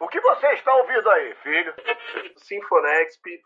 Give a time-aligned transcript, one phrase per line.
[0.00, 1.74] O que você está ouvindo aí, filho?
[2.36, 3.42] Sinfonexp.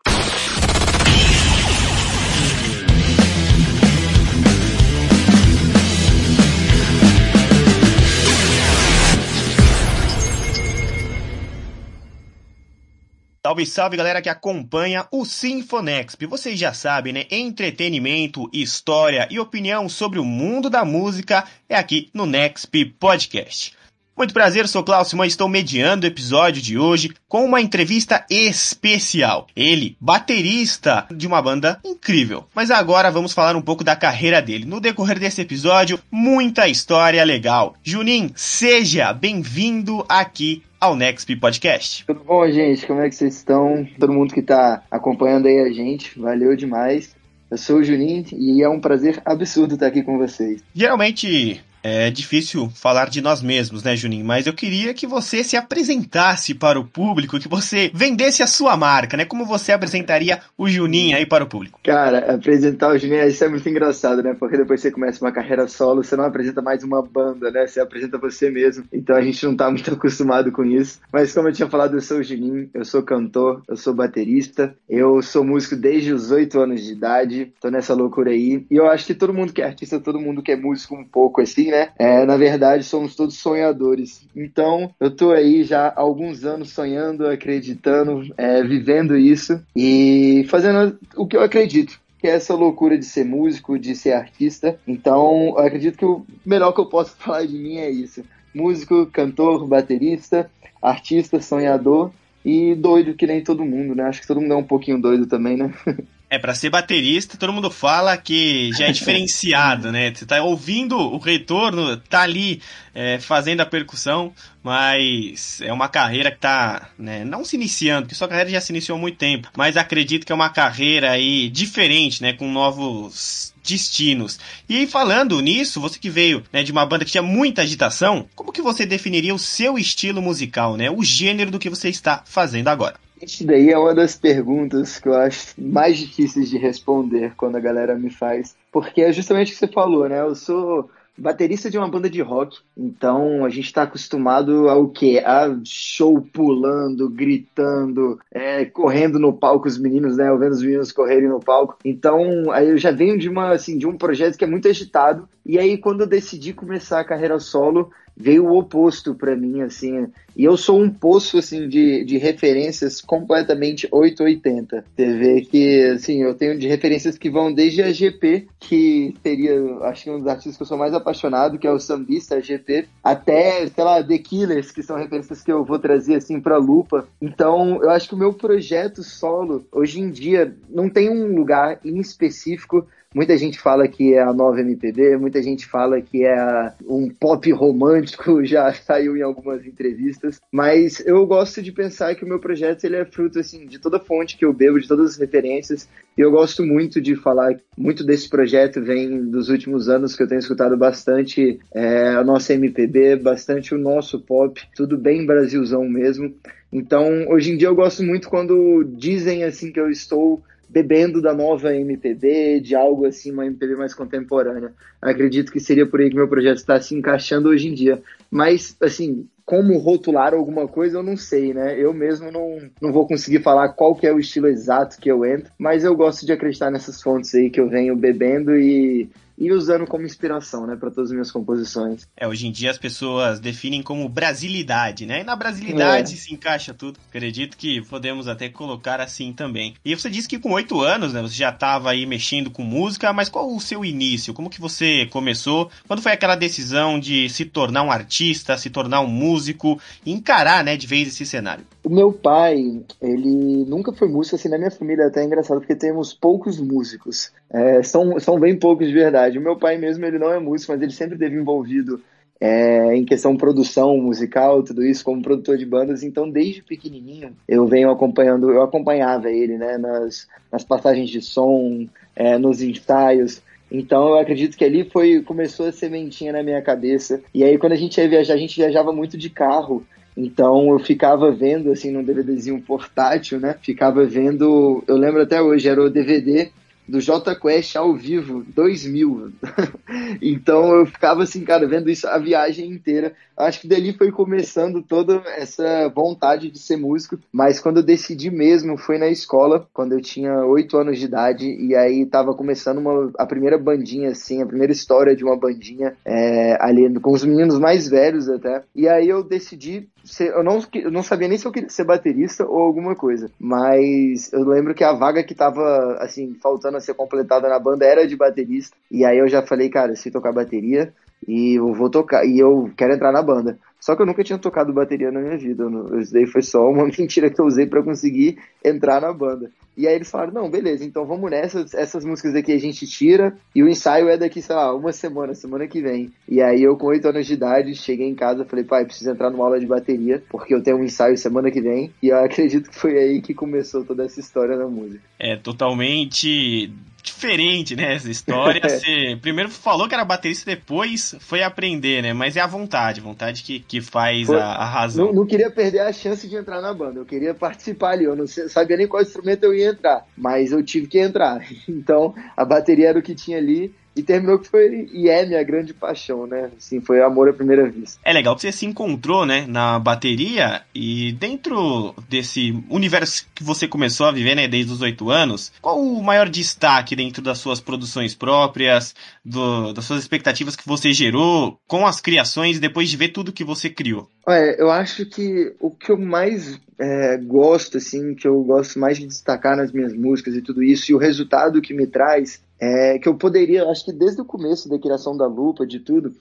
[13.43, 16.27] Salve, salve galera que acompanha o Sinfonexp.
[16.27, 17.25] Vocês já sabem, né?
[17.31, 23.75] Entretenimento, história e opinião sobre o mundo da música é aqui no Nexp Podcast.
[24.15, 28.23] Muito prazer, sou Klaus Simão e estou mediando o episódio de hoje com uma entrevista
[28.29, 29.47] especial.
[29.55, 32.45] Ele, baterista de uma banda incrível.
[32.53, 34.65] Mas agora vamos falar um pouco da carreira dele.
[34.65, 37.73] No decorrer desse episódio, muita história legal.
[37.81, 42.05] Junin, seja bem-vindo aqui ao Nexp Podcast.
[42.05, 42.85] Tudo bom, gente?
[42.85, 43.83] Como é que vocês estão?
[43.99, 47.15] Todo mundo que tá acompanhando aí a gente, valeu demais.
[47.49, 50.63] Eu sou o Juninho e é um prazer absurdo estar aqui com vocês.
[50.73, 54.25] Geralmente é difícil falar de nós mesmos, né, Juninho?
[54.25, 58.77] Mas eu queria que você se apresentasse para o público, que você vendesse a sua
[58.77, 59.25] marca, né?
[59.25, 61.79] Como você apresentaria o Juninho aí para o público?
[61.83, 64.33] Cara, apresentar o Juninho, isso é muito engraçado, né?
[64.33, 67.67] Porque depois você começa uma carreira solo, você não apresenta mais uma banda, né?
[67.67, 68.85] Você apresenta você mesmo.
[68.91, 71.01] Então a gente não tá muito acostumado com isso.
[71.11, 74.73] Mas como eu tinha falado, eu sou o Juninho, eu sou cantor, eu sou baterista,
[74.89, 78.65] eu sou músico desde os oito anos de idade, tô nessa loucura aí.
[78.71, 81.03] E eu acho que todo mundo que é artista, todo mundo que é músico um
[81.03, 81.89] pouco assim, né?
[81.97, 84.27] É, na verdade, somos todos sonhadores.
[84.35, 90.97] Então, eu tô aí já há alguns anos sonhando, acreditando, é, vivendo isso e fazendo
[91.15, 91.99] o que eu acredito.
[92.19, 94.77] Que é essa loucura de ser músico, de ser artista.
[94.87, 98.23] Então, eu acredito que o melhor que eu posso falar de mim é isso.
[98.53, 100.49] Músico, cantor, baterista,
[100.81, 102.11] artista, sonhador
[102.45, 104.03] e doido que nem todo mundo, né?
[104.03, 105.73] Acho que todo mundo é um pouquinho doido também, né?
[106.33, 110.11] É, para ser baterista, todo mundo fala que já é diferenciado, né?
[110.11, 112.59] Você tá ouvindo o retorno, tá ali
[112.95, 118.15] é, fazendo a percussão, mas é uma carreira que tá, né, não se iniciando, porque
[118.15, 121.49] sua carreira já se iniciou há muito tempo, mas acredito que é uma carreira aí
[121.49, 124.39] diferente, né, com novos destinos.
[124.67, 128.51] E falando nisso, você que veio né, de uma banda que tinha muita agitação, como
[128.51, 130.89] que você definiria o seu estilo musical, né?
[130.89, 132.95] O gênero do que você está fazendo agora?
[133.21, 137.59] Isso daí é uma das perguntas que eu acho mais difíceis de responder quando a
[137.59, 138.55] galera me faz.
[138.71, 140.19] Porque é justamente o que você falou, né?
[140.19, 145.19] Eu sou baterista de uma banda de rock, então a gente está acostumado ao que?
[145.19, 150.29] A show pulando, gritando, é, correndo no palco, os meninos, né?
[150.29, 151.77] Eu vendo os meninos correrem no palco.
[151.85, 155.27] Então, aí eu já venho de uma assim, de um projeto que é muito agitado.
[155.45, 160.07] E aí, quando eu decidi começar a carreira solo, veio o oposto para mim, assim.
[160.35, 164.85] E eu sou um poço, assim, de, de referências completamente 880.
[164.95, 169.53] Você vê que, assim, eu tenho de referências que vão desde a GP, que seria,
[169.83, 172.39] acho que um dos artistas que eu sou mais apaixonado, que é o sambista, a
[172.39, 176.57] GP, até, sei lá, The Killers, que são referências que eu vou trazer, assim, pra
[176.57, 177.07] lupa.
[177.21, 181.79] Então, eu acho que o meu projeto solo, hoje em dia, não tem um lugar
[181.85, 186.73] em específico Muita gente fala que é a nova MPB, muita gente fala que é
[186.87, 192.27] um pop romântico, já saiu em algumas entrevistas, mas eu gosto de pensar que o
[192.27, 195.17] meu projeto ele é fruto assim de toda fonte que eu bebo, de todas as
[195.17, 195.87] referências,
[196.17, 200.27] e eu gosto muito de falar, muito desse projeto vem dos últimos anos que eu
[200.27, 206.33] tenho escutado bastante é, a nossa MPB, bastante o nosso pop, tudo bem Brasilzão mesmo.
[206.71, 210.41] Então, hoje em dia eu gosto muito quando dizem assim que eu estou
[210.73, 214.73] bebendo da nova MPB, de algo assim, uma MPB mais contemporânea.
[214.99, 218.01] Acredito que seria por aí que meu projeto está se encaixando hoje em dia.
[218.31, 221.79] Mas, assim, como rotular alguma coisa, eu não sei, né?
[221.79, 225.23] Eu mesmo não, não vou conseguir falar qual que é o estilo exato que eu
[225.23, 229.07] entro, mas eu gosto de acreditar nessas fontes aí que eu venho bebendo e
[229.37, 232.07] e usando como inspiração, né, para todas as minhas composições.
[232.15, 235.21] É, hoje em dia as pessoas definem como brasilidade, né?
[235.21, 236.17] E na brasilidade é.
[236.17, 236.99] se encaixa tudo.
[237.09, 239.75] Acredito que podemos até colocar assim também.
[239.83, 243.11] E você disse que com oito anos, né, você já estava aí mexendo com música,
[243.13, 244.33] mas qual o seu início?
[244.33, 245.69] Como que você começou?
[245.87, 250.63] Quando foi aquela decisão de se tornar um artista, se tornar um músico, e encarar,
[250.63, 251.65] né, de vez esse cenário?
[251.83, 255.59] O meu pai, ele nunca foi músico, assim, na minha família é até é engraçado,
[255.59, 257.31] porque temos poucos músicos.
[257.53, 259.37] É, são, são bem poucos de verdade.
[259.37, 262.01] O meu pai mesmo, ele não é músico, mas ele sempre teve envolvido
[262.41, 266.01] é, em questão produção musical, tudo isso, como produtor de bandas.
[266.01, 271.87] Então, desde pequenininho, eu venho acompanhando, eu acompanhava ele, né, nas, nas passagens de som,
[272.15, 273.41] é, nos ensaios.
[273.71, 277.21] Então eu acredito que ali foi começou a sementinha na minha cabeça.
[277.33, 279.83] E aí quando a gente ia viajar, a gente viajava muito de carro.
[280.15, 283.55] Então eu ficava vendo assim num DVDzinho portátil, né?
[283.61, 286.51] Ficava vendo, eu lembro até hoje, era o DVD
[286.87, 289.31] do J Quest ao vivo, 2000.
[290.21, 293.15] então eu ficava assim, cara, vendo isso a viagem inteira.
[293.35, 298.29] Acho que dali foi começando toda essa vontade de ser músico, mas quando eu decidi
[298.29, 302.77] mesmo foi na escola, quando eu tinha 8 anos de idade, e aí tava começando
[302.77, 307.23] uma, a primeira bandinha, assim, a primeira história de uma bandinha é, ali com os
[307.23, 308.63] meninos mais velhos até.
[308.75, 311.85] E aí eu decidi ser, eu não, eu não sabia nem se eu queria ser
[311.85, 316.81] baterista ou alguma coisa, mas eu lembro que a vaga que tava, assim, faltando a
[316.81, 320.31] ser completada na banda era de baterista, e aí eu já falei, cara, se tocar
[320.31, 320.93] bateria,
[321.27, 323.57] e eu vou tocar, e eu quero entrar na banda.
[323.79, 325.65] Só que eu nunca tinha tocado bateria na minha vida.
[325.99, 329.51] Isso daí foi só uma mentira que eu usei para conseguir entrar na banda.
[329.75, 333.35] E aí eles falaram, não, beleza, então vamos nessa, essas músicas aqui a gente tira,
[333.55, 336.11] e o ensaio é daqui, sei lá, uma semana, semana que vem.
[336.29, 339.31] E aí eu, com 8 anos de idade, cheguei em casa, falei, pai, preciso entrar
[339.31, 342.69] numa aula de bateria, porque eu tenho um ensaio semana que vem, e eu acredito
[342.69, 345.03] que foi aí que começou toda essa história da música.
[345.19, 346.71] É totalmente
[347.03, 348.61] diferente, né, essa história.
[348.63, 352.13] Você primeiro falou que era baterista, depois foi aprender, né?
[352.13, 355.07] Mas é a vontade, vontade que, que faz foi, a, a, razão.
[355.07, 358.05] Não, não, queria perder a chance de entrar na banda, eu queria participar ali.
[358.05, 361.43] Eu não sabia nem qual instrumento eu ia entrar, mas eu tive que entrar.
[361.67, 365.43] Então a bateria era o que tinha ali e terminou que foi e é minha
[365.43, 366.51] grande paixão, né?
[366.57, 367.99] Assim, foi amor à primeira vista.
[368.03, 373.67] É legal que você se encontrou, né, na bateria e dentro desse universo que você
[373.67, 377.59] começou a viver, né, desde os oito anos, qual o maior destaque dentro das suas
[377.59, 383.09] produções próprias, do, das suas expectativas que você gerou com as criações depois de ver
[383.09, 384.09] tudo que você criou?
[384.25, 388.97] Olha, eu acho que o que eu mais é, gosto, assim, que eu gosto mais
[388.97, 392.97] de destacar nas minhas músicas e tudo isso, e o resultado que me traz, é
[392.97, 396.15] que eu poderia, acho que desde o começo da criação da lupa, de tudo,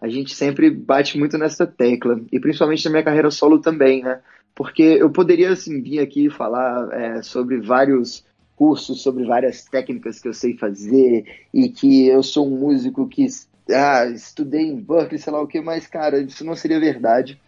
[0.00, 4.20] a gente sempre bate muito nessa tecla, e principalmente na minha carreira solo também, né?
[4.54, 8.24] Porque eu poderia, assim, vir aqui falar é, sobre vários
[8.54, 13.26] cursos, sobre várias técnicas que eu sei fazer, e que eu sou um músico que
[13.70, 17.40] ah, estudei em Berkeley, sei lá o que, mas, cara, isso não seria verdade.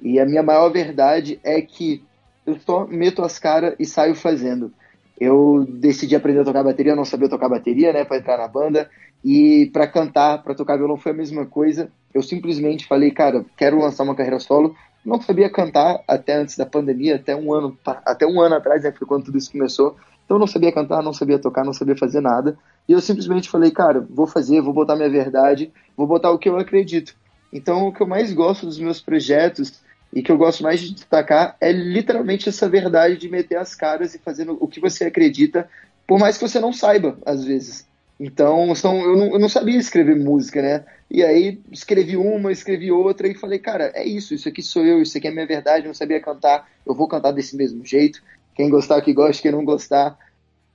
[0.00, 2.02] E a minha maior verdade é que
[2.46, 4.72] eu só meto as caras e saio fazendo.
[5.20, 8.48] Eu decidi aprender a tocar bateria, eu não sabia tocar bateria, né, para entrar na
[8.48, 8.88] banda.
[9.24, 11.90] E para cantar, para tocar violão foi a mesma coisa.
[12.14, 14.76] Eu simplesmente falei, cara, quero lançar uma carreira solo.
[15.04, 18.92] Não sabia cantar até antes da pandemia, até um ano, até um ano atrás, né,
[18.92, 19.96] foi quando tudo isso começou.
[20.28, 22.58] Então eu não sabia cantar, não sabia tocar, não sabia fazer nada.
[22.86, 26.50] E eu simplesmente falei, cara, vou fazer, vou botar minha verdade, vou botar o que
[26.50, 27.16] eu acredito.
[27.50, 29.80] Então o que eu mais gosto dos meus projetos
[30.12, 34.14] e que eu gosto mais de destacar é literalmente essa verdade de meter as caras
[34.14, 35.66] e fazer o que você acredita,
[36.06, 37.88] por mais que você não saiba, às vezes.
[38.20, 40.84] Então, são, eu, não, eu não sabia escrever música, né?
[41.10, 45.00] E aí escrevi uma, escrevi outra e falei, cara, é isso, isso aqui sou eu,
[45.00, 48.20] isso aqui é minha verdade, eu não sabia cantar, eu vou cantar desse mesmo jeito.
[48.58, 50.18] Quem gostar que goste, quem não gostar,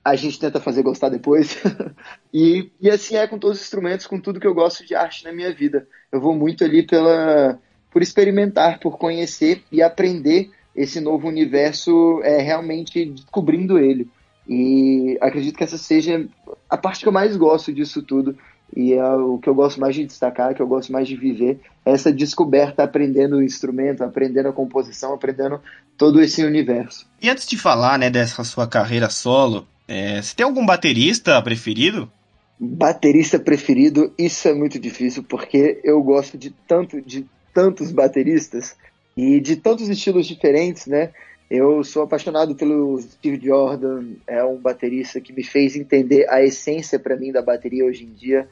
[0.02, 1.62] a gente tenta fazer gostar depois.
[2.32, 5.22] e, e assim é com todos os instrumentos, com tudo que eu gosto de arte
[5.22, 5.86] na minha vida.
[6.10, 7.60] Eu vou muito ali pela
[7.90, 14.08] por experimentar, por conhecer e aprender esse novo universo, é, realmente descobrindo ele.
[14.48, 16.26] E acredito que essa seja
[16.70, 18.34] a parte que eu mais gosto disso tudo.
[18.76, 21.60] E é o que eu gosto mais de destacar, que eu gosto mais de viver,
[21.86, 25.60] é essa descoberta, aprendendo o instrumento, aprendendo a composição, aprendendo
[25.96, 27.06] todo esse universo.
[27.22, 32.10] E antes de falar né, dessa sua carreira solo, é, você tem algum baterista preferido?
[32.58, 38.76] Baterista preferido, isso é muito difícil, porque eu gosto de tanto de tantos bateristas
[39.16, 41.10] e de tantos estilos diferentes, né?
[41.48, 46.98] Eu sou apaixonado pelo Steve Jordan, é um baterista que me fez entender a essência
[46.98, 48.48] para mim da bateria hoje em dia,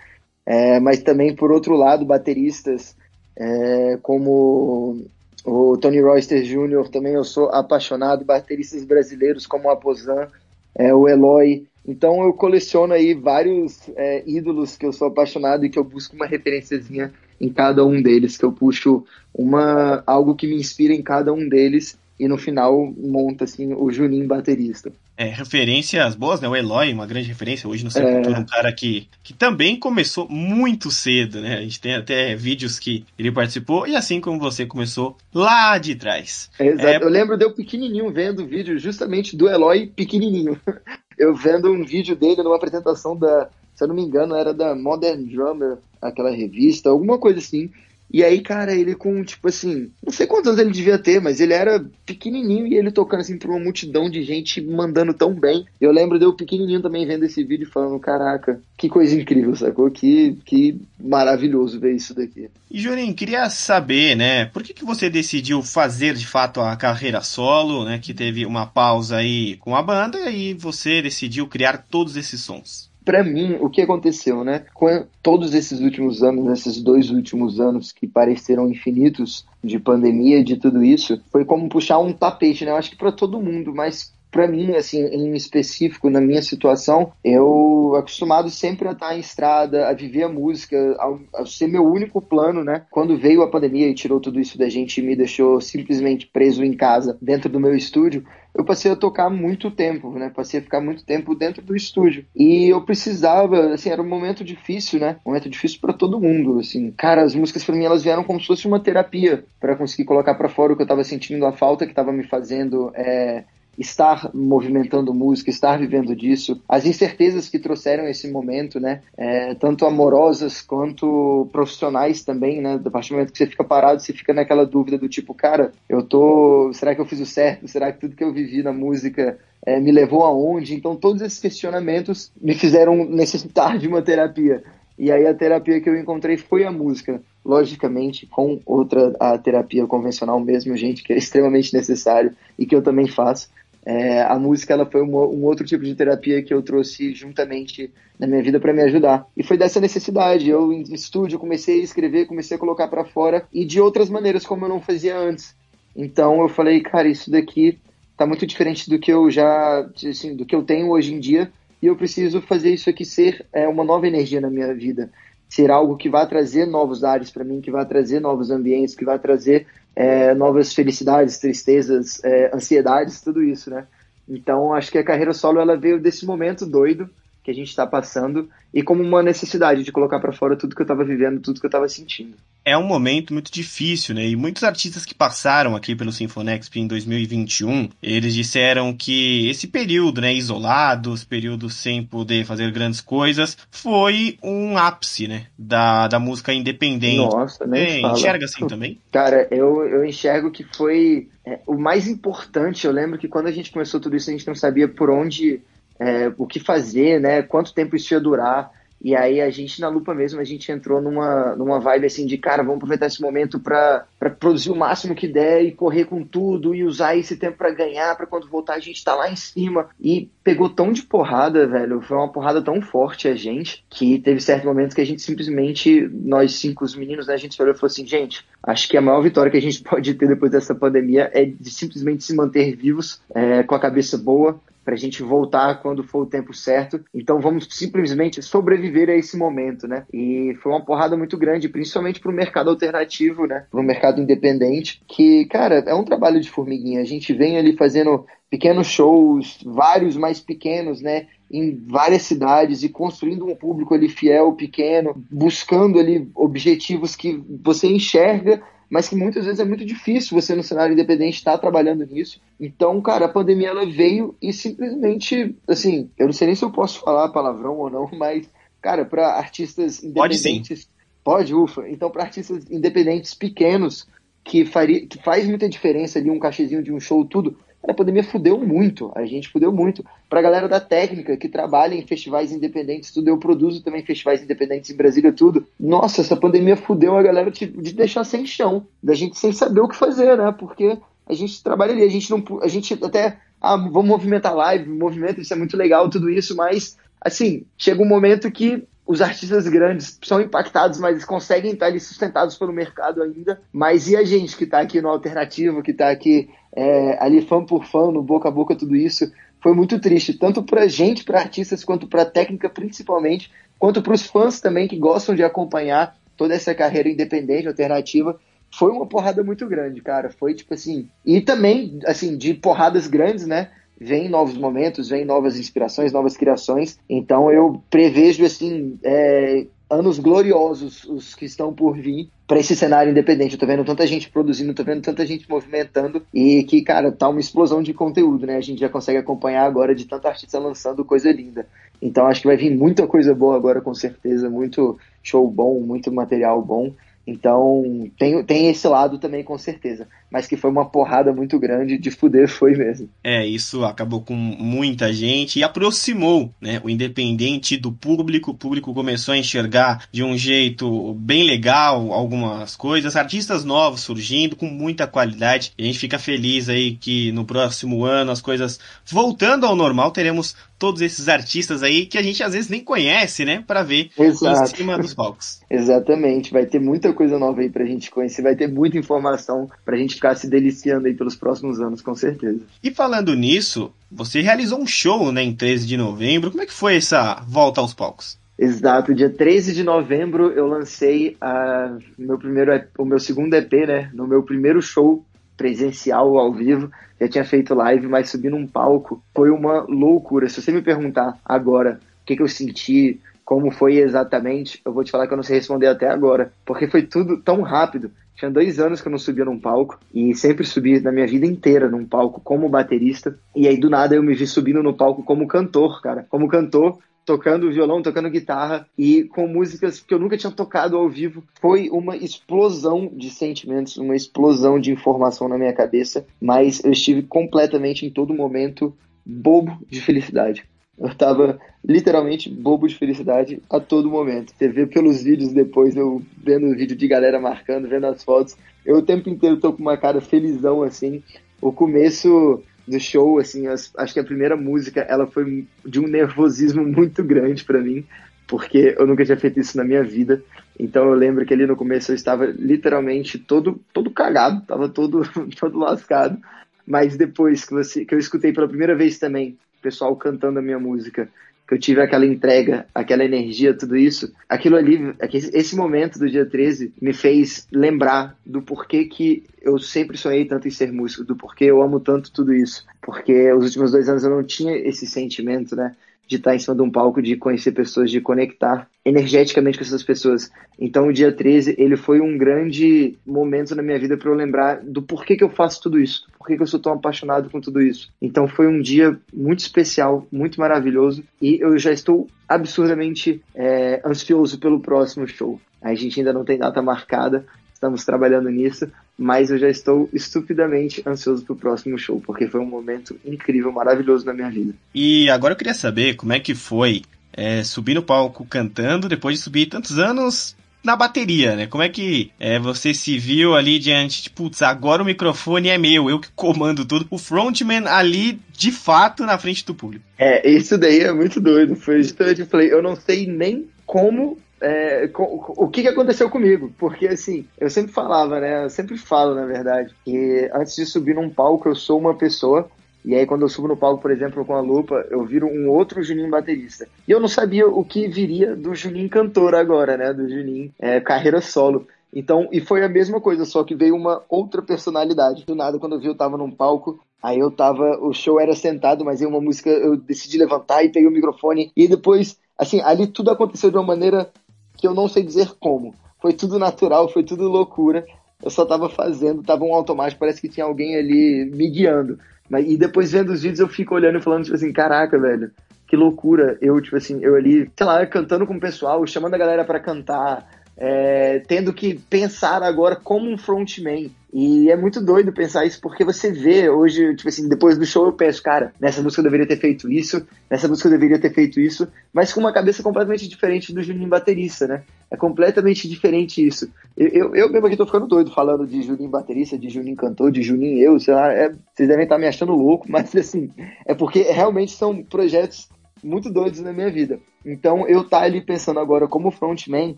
[0.46, 2.96] é, mas também por outro lado bateristas
[3.36, 5.04] é, como
[5.44, 6.88] o Tony Royster Jr.
[6.88, 10.28] também eu sou apaixonado, bateristas brasileiros como o Aposan,
[10.74, 15.70] é, o Eloy, então eu coleciono aí vários é, ídolos que eu sou apaixonado e
[15.70, 20.46] que eu busco uma referenciazinha em cada um deles, que eu puxo uma algo que
[20.46, 24.92] me inspira em cada um deles e no final monta assim o Juninho baterista.
[25.16, 26.48] É, referências boas, né?
[26.48, 28.38] O Eloy, uma grande referência hoje no Sepultura, é...
[28.38, 31.58] um cara que, que também começou muito cedo, né?
[31.58, 35.96] A gente tem até vídeos que ele participou, e assim como você começou lá de
[35.96, 36.48] trás.
[36.60, 36.86] exato.
[36.86, 37.02] É...
[37.02, 40.56] Eu lembro de eu pequenininho vendo o vídeo justamente do Eloy pequenininho.
[41.18, 44.74] Eu vendo um vídeo dele numa apresentação da, se eu não me engano, era da
[44.74, 47.70] Modern Drummer, aquela revista, alguma coisa assim.
[48.12, 51.40] E aí, cara, ele com, tipo assim, não sei quantos anos ele devia ter, mas
[51.40, 55.64] ele era pequenininho e ele tocando assim pra uma multidão de gente mandando tão bem.
[55.80, 59.56] Eu lembro de eu pequenininho também vendo esse vídeo e falando, caraca, que coisa incrível,
[59.56, 59.90] sacou?
[59.90, 62.50] Que, que maravilhoso ver isso daqui.
[62.70, 67.22] E Juninho, queria saber, né, por que, que você decidiu fazer de fato a carreira
[67.22, 72.16] solo, né, que teve uma pausa aí com a banda e você decidiu criar todos
[72.16, 72.91] esses sons?
[73.04, 74.64] Para mim, o que aconteceu, né?
[74.74, 80.56] Com todos esses últimos anos, esses dois últimos anos que pareceram infinitos de pandemia, de
[80.56, 82.70] tudo isso, foi como puxar um tapete, né?
[82.70, 87.12] Eu acho que para todo mundo, mas para mim, assim, em específico, na minha situação,
[87.22, 91.84] eu acostumado sempre a estar em estrada, a viver a música, a, a, ser meu
[91.84, 92.86] único plano, né?
[92.90, 96.64] Quando veio a pandemia e tirou tudo isso da gente e me deixou simplesmente preso
[96.64, 100.30] em casa, dentro do meu estúdio, eu passei a tocar muito tempo, né?
[100.34, 102.26] Passei a ficar muito tempo dentro do estúdio.
[102.34, 105.16] E eu precisava, assim, era um momento difícil, né?
[105.24, 106.90] Um momento difícil para todo mundo, assim.
[106.92, 110.34] Cara, as músicas para mim elas vieram como se fosse uma terapia para conseguir colocar
[110.34, 113.44] para fora o que eu tava sentindo, a falta que tava me fazendo é,
[113.78, 119.86] estar movimentando música, estar vivendo disso, as incertezas que trouxeram esse momento, né, é, tanto
[119.86, 124.32] amorosas quanto profissionais também, né, do partir do momento que você fica parado, você fica
[124.32, 127.66] naquela dúvida do tipo, cara, eu tô, será que eu fiz o certo?
[127.66, 130.74] Será que tudo que eu vivi na música é, me levou aonde?
[130.74, 134.62] Então todos esses questionamentos me fizeram necessitar de uma terapia.
[134.98, 139.86] E aí a terapia que eu encontrei foi a música, logicamente com outra a terapia
[139.86, 143.50] convencional mesmo, gente, que é extremamente necessário e que eu também faço.
[143.84, 147.92] É, a música ela foi um, um, outro tipo de terapia que eu trouxe juntamente
[148.18, 149.26] na minha vida para me ajudar.
[149.36, 150.48] E foi dessa necessidade.
[150.48, 154.46] Eu, em estúdio, comecei a escrever, comecei a colocar para fora e de outras maneiras,
[154.46, 155.56] como eu não fazia antes.
[155.96, 157.78] Então eu falei, cara, isso daqui
[158.16, 161.50] tá muito diferente do que eu já, assim, do que eu tenho hoje em dia
[161.82, 165.10] e eu preciso fazer isso aqui ser é, uma nova energia na minha vida.
[165.48, 169.04] Ser algo que vai trazer novos ares para mim, que vai trazer novos ambientes, que
[169.04, 173.86] vai trazer é, novas felicidades, tristezas, é, ansiedades, tudo isso, né?
[174.28, 177.08] Então, acho que a carreira solo ela veio desse momento doido
[177.42, 180.80] que a gente está passando e como uma necessidade de colocar para fora tudo que
[180.80, 182.34] eu estava vivendo, tudo que eu estava sentindo.
[182.64, 184.26] É um momento muito difícil, né?
[184.26, 190.20] E muitos artistas que passaram aqui pelo Sinfonexp em 2021, eles disseram que esse período,
[190.20, 196.54] né, isolados, período sem poder fazer grandes coisas, foi um ápice, né, da, da música
[196.54, 197.16] independente.
[197.16, 198.14] Nossa, nem é, fala.
[198.14, 199.00] Enxerga assim também?
[199.10, 202.86] Cara, eu, eu enxergo que foi é, o mais importante.
[202.86, 205.60] Eu lembro que quando a gente começou tudo isso, a gente não sabia por onde
[205.98, 207.42] é, o que fazer, né?
[207.42, 208.70] Quanto tempo isso ia durar.
[209.04, 212.38] E aí a gente, na lupa mesmo, a gente entrou numa, numa vibe assim de,
[212.38, 214.06] cara, vamos aproveitar esse momento para
[214.38, 218.16] produzir o máximo que der e correr com tudo e usar esse tempo para ganhar,
[218.16, 219.88] para quando voltar a gente tá lá em cima.
[220.00, 224.40] E pegou tão de porrada, velho, foi uma porrada tão forte a gente, que teve
[224.40, 227.74] certos momentos que a gente simplesmente, nós cinco, os meninos, né, a gente e falou
[227.82, 231.28] assim, gente, acho que a maior vitória que a gente pode ter depois dessa pandemia
[231.34, 235.80] é de simplesmente se manter vivos, é, com a cabeça boa, para a gente voltar
[235.80, 237.02] quando for o tempo certo.
[237.14, 240.04] Então vamos simplesmente sobreviver a esse momento, né?
[240.12, 243.66] E foi uma porrada muito grande, principalmente para o mercado alternativo, né?
[243.70, 247.00] Para o mercado independente, que, cara, é um trabalho de formiguinha.
[247.00, 251.26] A gente vem ali fazendo pequenos shows, vários mais pequenos, né?
[251.50, 257.86] Em várias cidades e construindo um público ali fiel, pequeno, buscando ali objetivos que você
[257.86, 258.62] enxerga
[258.92, 262.38] mas que muitas vezes é muito difícil você no cenário independente estar trabalhando nisso.
[262.60, 266.70] Então, cara, a pandemia ela veio e simplesmente, assim, eu não sei nem se eu
[266.70, 268.46] posso falar palavrão ou não, mas,
[268.82, 270.90] cara, para artistas independentes.
[271.24, 271.88] Pode, pode, ufa.
[271.88, 274.06] Então, para artistas independentes pequenos,
[274.44, 277.56] que, faria, que faz muita diferença ali um cachezinho de um show, tudo
[277.90, 280.04] a pandemia fudeu muito, a gente fudeu muito.
[280.28, 284.90] Pra galera da técnica que trabalha em festivais independentes, tudo, eu produzo também festivais independentes
[284.90, 285.66] em Brasília, tudo.
[285.78, 289.80] Nossa, essa pandemia fudeu a galera tipo, de deixar sem chão, da gente sem saber
[289.80, 290.54] o que fazer, né?
[290.56, 290.96] Porque
[291.26, 292.42] a gente trabalha ali, a gente não.
[292.60, 293.38] A gente até.
[293.60, 298.08] Ah, vamos movimentar live, movimento, isso é muito legal, tudo isso, mas assim, chega um
[298.08, 303.22] momento que os artistas grandes são impactados, mas eles conseguem estar ali sustentados pelo mercado
[303.22, 303.60] ainda.
[303.72, 307.64] Mas e a gente que está aqui no alternativo, que está aqui é, ali fã
[307.64, 311.40] por fã, no boca a boca, tudo isso, foi muito triste, tanto para gente, para
[311.40, 316.54] artistas, quanto para técnica principalmente, quanto para os fãs também que gostam de acompanhar toda
[316.54, 318.38] essa carreira independente, alternativa.
[318.74, 320.30] Foi uma porrada muito grande, cara.
[320.30, 321.08] Foi tipo assim.
[321.26, 323.68] E também, assim, de porradas grandes, né?
[324.02, 326.98] vem novos momentos, vem novas inspirações, novas criações.
[327.08, 333.10] Então eu prevejo assim é, anos gloriosos os que estão por vir para esse cenário
[333.10, 333.54] independente.
[333.54, 337.26] Eu tô vendo tanta gente produzindo, tô vendo tanta gente movimentando e que, cara, tá
[337.26, 338.56] uma explosão de conteúdo, né?
[338.56, 341.66] A gente já consegue acompanhar agora de tanta artista lançando coisa linda.
[342.02, 346.12] Então acho que vai vir muita coisa boa agora com certeza, muito show bom, muito
[346.12, 346.92] material bom.
[347.26, 350.08] Então, tem, tem esse lado também, com certeza.
[350.30, 353.08] Mas que foi uma porrada muito grande, de fuder foi mesmo.
[353.22, 358.50] É, isso acabou com muita gente e aproximou né, o independente do público.
[358.50, 363.14] O público começou a enxergar de um jeito bem legal algumas coisas.
[363.14, 365.72] Artistas novos surgindo com muita qualidade.
[365.78, 370.10] E a gente fica feliz aí que no próximo ano as coisas voltando ao normal,
[370.10, 373.62] teremos todos esses artistas aí que a gente às vezes nem conhece, né?
[373.64, 374.72] Para ver Exato.
[374.72, 375.60] em cima dos palcos.
[375.70, 379.96] Exatamente, vai ter muita coisa nova aí pra gente conhecer, vai ter muita informação pra
[379.96, 382.58] gente ficar se deliciando aí pelos próximos anos, com certeza.
[382.82, 386.50] E falando nisso, você realizou um show, né, em 13 de novembro.
[386.50, 388.36] Como é que foi essa volta aos palcos?
[388.58, 394.10] Exato, dia 13 de novembro eu lancei a, meu primeiro, o meu segundo EP, né?
[394.12, 395.24] No meu primeiro show
[395.56, 396.90] presencial ao vivo.
[397.22, 400.48] Já tinha feito live, mas subir num palco foi uma loucura.
[400.48, 405.04] Se você me perguntar agora o que, que eu senti, como foi exatamente, eu vou
[405.04, 408.10] te falar que eu não sei responder até agora, porque foi tudo tão rápido.
[408.34, 411.46] Tinha dois anos que eu não subia num palco e sempre subi na minha vida
[411.46, 413.38] inteira num palco como baterista.
[413.54, 416.26] E aí do nada eu me vi subindo no palco como cantor, cara.
[416.28, 421.08] Como cantor, tocando violão, tocando guitarra e com músicas que eu nunca tinha tocado ao
[421.08, 421.42] vivo.
[421.60, 427.22] Foi uma explosão de sentimentos, uma explosão de informação na minha cabeça, mas eu estive
[427.22, 430.64] completamente em todo momento bobo de felicidade.
[430.98, 434.52] Eu tava literalmente bobo de felicidade a todo momento.
[434.56, 438.56] Você vê pelos vídeos depois, eu vendo o vídeo de galera marcando, vendo as fotos,
[438.84, 441.22] eu o tempo inteiro tô com uma cara felizão assim.
[441.60, 446.84] O começo do show, assim, acho que a primeira música, ela foi de um nervosismo
[446.84, 448.04] muito grande para mim,
[448.46, 450.42] porque eu nunca tinha feito isso na minha vida.
[450.78, 455.22] Então eu lembro que ali no começo eu estava literalmente todo todo cagado, estava todo
[455.58, 456.38] todo lascado.
[456.86, 460.62] Mas depois que você que eu escutei pela primeira vez também, o pessoal cantando a
[460.62, 461.28] minha música
[461.66, 465.14] que eu tive aquela entrega, aquela energia, tudo isso, aquilo ali,
[465.52, 470.68] esse momento do dia 13 me fez lembrar do porquê que eu sempre sonhei tanto
[470.68, 472.84] em ser músico, do porquê eu amo tanto tudo isso.
[473.00, 475.94] Porque os últimos dois anos eu não tinha esse sentimento, né?
[476.32, 480.02] de estar em cima de um palco, de conhecer pessoas, de conectar energeticamente com essas
[480.02, 480.50] pessoas.
[480.78, 484.80] Então, o dia 13, ele foi um grande momento na minha vida para eu lembrar
[484.82, 487.82] do porquê que eu faço tudo isso, porquê que eu sou tão apaixonado com tudo
[487.82, 488.10] isso.
[488.20, 494.58] Então, foi um dia muito especial, muito maravilhoso, e eu já estou absurdamente é, ansioso
[494.58, 495.60] pelo próximo show.
[495.80, 497.44] A gente ainda não tem data marcada,
[497.74, 498.86] estamos trabalhando nisso,
[499.18, 504.24] mas eu já estou estupidamente ansioso pro próximo show, porque foi um momento incrível, maravilhoso
[504.24, 504.72] na minha vida.
[504.94, 509.38] E agora eu queria saber como é que foi é, subir no palco cantando, depois
[509.38, 511.66] de subir tantos anos na bateria, né?
[511.66, 515.78] Como é que é, você se viu ali diante de, putz, agora o microfone é
[515.78, 517.06] meu, eu que comando tudo.
[517.08, 520.04] O frontman ali, de fato, na frente do público.
[520.18, 521.76] É, isso daí é muito doido.
[521.76, 526.72] Foi justamente, eu falei, eu não sei nem como é, o que, que aconteceu comigo,
[526.78, 528.64] porque assim, eu sempre falava, né?
[528.64, 532.70] Eu sempre falo, na verdade, que antes de subir num palco eu sou uma pessoa,
[533.04, 535.68] e aí quando eu subo no palco, por exemplo, com a lupa, eu viro um
[535.68, 536.86] outro Juninho baterista.
[537.06, 540.12] E eu não sabia o que viria do Juninho cantor agora, né?
[540.12, 541.86] Do Juninho é, carreira solo.
[542.14, 545.46] Então, e foi a mesma coisa, só que veio uma outra personalidade.
[545.46, 548.54] Do nada, quando eu vi, eu tava num palco, aí eu tava, o show era
[548.54, 552.80] sentado, mas em uma música eu decidi levantar e peguei o microfone, e depois, assim,
[552.82, 554.30] ali tudo aconteceu de uma maneira
[554.76, 555.94] que eu não sei dizer como.
[556.20, 558.04] Foi tudo natural, foi tudo loucura.
[558.42, 562.18] Eu só tava fazendo, tava um automático, parece que tinha alguém ali me guiando.
[562.60, 565.50] E depois vendo os vídeos eu fico olhando e falando, tipo assim, caraca, velho,
[565.86, 566.58] que loucura.
[566.60, 569.80] Eu, tipo assim, eu ali, sei lá, cantando com o pessoal, chamando a galera para
[569.80, 574.10] cantar, é, tendo que pensar agora como um frontman.
[574.32, 578.06] E é muito doido pensar isso, porque você vê hoje, tipo assim, depois do show
[578.06, 581.34] eu penso, cara, nessa música eu deveria ter feito isso, nessa música eu deveria ter
[581.34, 584.82] feito isso, mas com uma cabeça completamente diferente do Juninho baterista, né?
[585.12, 586.72] É completamente diferente isso.
[586.96, 590.32] Eu, eu, eu mesmo aqui tô ficando doido falando de Juninho baterista, de Juninho cantor,
[590.32, 593.50] de Juninho eu, sei lá, é, vocês devem estar me achando louco, mas assim,
[593.84, 595.68] é porque realmente são projetos
[596.02, 597.20] muito doidos na minha vida.
[597.44, 599.96] Então eu tá ali pensando agora como frontman,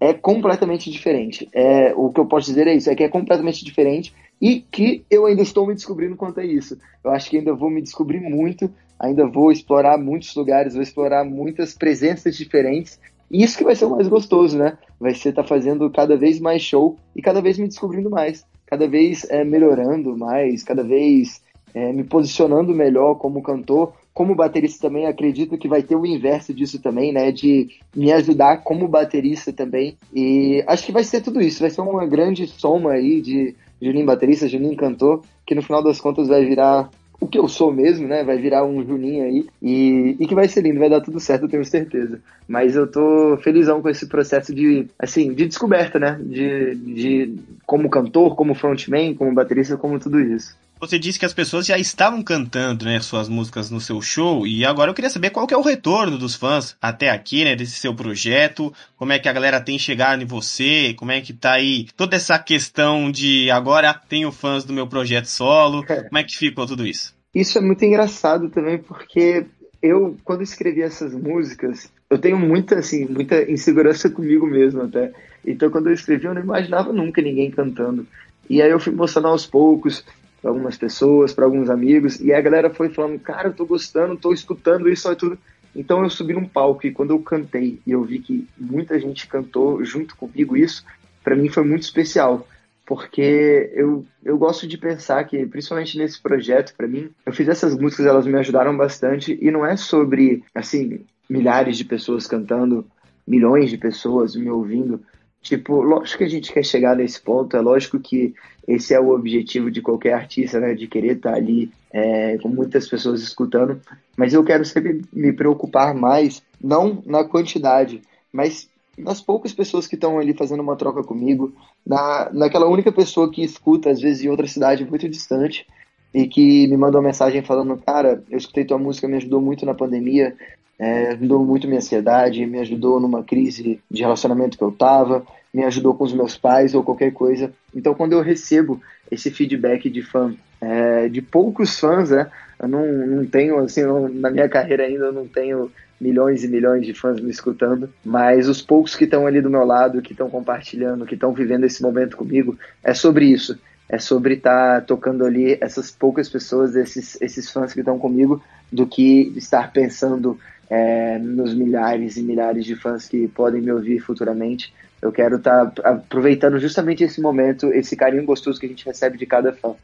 [0.00, 1.48] é completamente diferente.
[1.52, 5.04] É, o que eu posso dizer é isso, é que é completamente diferente e que
[5.08, 6.76] eu ainda estou me descobrindo quanto a isso.
[7.04, 11.24] Eu acho que ainda vou me descobrir muito, ainda vou explorar muitos lugares, vou explorar
[11.24, 12.98] muitas presenças diferentes.
[13.30, 14.78] Isso que vai ser o mais gostoso, né?
[15.00, 18.46] Vai ser estar tá fazendo cada vez mais show e cada vez me descobrindo mais,
[18.66, 21.42] cada vez é, melhorando mais, cada vez
[21.74, 26.54] é, me posicionando melhor como cantor, como baterista também, acredito que vai ter o inverso
[26.54, 27.32] disso também, né?
[27.32, 29.96] De me ajudar como baterista também.
[30.14, 34.06] E acho que vai ser tudo isso, vai ser uma grande soma aí de Juninho
[34.06, 36.88] baterista, Juninho cantor, que no final das contas vai virar
[37.24, 38.22] o que eu sou mesmo, né?
[38.22, 41.44] Vai virar um Juninho aí e, e que vai ser lindo, vai dar tudo certo,
[41.44, 42.20] eu tenho certeza.
[42.46, 46.18] Mas eu tô felizão com esse processo de, assim, de descoberta, né?
[46.22, 47.34] De, de
[47.66, 50.56] como cantor, como frontman, como baterista, como tudo isso.
[50.84, 54.66] Você disse que as pessoas já estavam cantando, né, suas músicas no seu show, e
[54.66, 57.78] agora eu queria saber qual que é o retorno dos fãs até aqui, né, desse
[57.78, 61.52] seu projeto, como é que a galera tem chegado em você, como é que tá
[61.52, 66.36] aí toda essa questão de agora tenho fãs do meu projeto solo, como é que
[66.36, 67.14] ficou tudo isso?
[67.34, 69.46] Isso é muito engraçado também, porque
[69.82, 75.12] eu, quando escrevi essas músicas, eu tenho muita, assim, muita insegurança comigo mesmo até.
[75.46, 78.06] Então, quando eu escrevi, eu não imaginava nunca ninguém cantando.
[78.50, 80.04] E aí eu fui mostrando aos poucos,
[80.44, 84.14] para algumas pessoas, para alguns amigos, e a galera foi falando, cara, eu tô gostando,
[84.14, 85.38] tô escutando isso e tudo.
[85.74, 89.26] Então eu subi num palco e quando eu cantei e eu vi que muita gente
[89.26, 90.84] cantou junto comigo isso,
[91.22, 92.46] para mim foi muito especial,
[92.84, 97.74] porque eu, eu gosto de pensar que, principalmente nesse projeto, para mim, eu fiz essas
[97.74, 102.84] músicas, elas me ajudaram bastante e não é sobre, assim, milhares de pessoas cantando,
[103.26, 105.00] milhões de pessoas me ouvindo,
[105.44, 108.34] Tipo, lógico que a gente quer chegar nesse ponto, é lógico que
[108.66, 110.72] esse é o objetivo de qualquer artista, né?
[110.72, 113.78] De querer estar tá ali é, com muitas pessoas escutando,
[114.16, 118.00] mas eu quero sempre me preocupar mais, não na quantidade,
[118.32, 121.52] mas nas poucas pessoas que estão ali fazendo uma troca comigo,
[121.86, 125.66] na, naquela única pessoa que escuta, às vezes em outra cidade muito distante,
[126.14, 129.66] e que me mandou uma mensagem falando: Cara, eu escutei tua música, me ajudou muito
[129.66, 130.34] na pandemia,
[130.78, 135.64] é, ajudou muito minha ansiedade, me ajudou numa crise de relacionamento que eu tava, me
[135.64, 137.52] ajudou com os meus pais ou qualquer coisa.
[137.74, 142.30] Então, quando eu recebo esse feedback de fã, é, de poucos fãs, né?
[142.60, 146.48] Eu não, não tenho, assim, não, na minha carreira ainda eu não tenho milhões e
[146.48, 150.12] milhões de fãs me escutando, mas os poucos que estão ali do meu lado, que
[150.12, 153.58] estão compartilhando, que estão vivendo esse momento comigo, é sobre isso.
[153.88, 158.42] É sobre estar tá tocando ali essas poucas pessoas, esses, esses fãs que estão comigo,
[158.72, 160.38] do que estar pensando
[160.70, 164.72] é, nos milhares e milhares de fãs que podem me ouvir futuramente.
[165.00, 169.18] Eu quero estar tá aproveitando justamente esse momento, esse carinho gostoso que a gente recebe
[169.18, 169.74] de cada fã.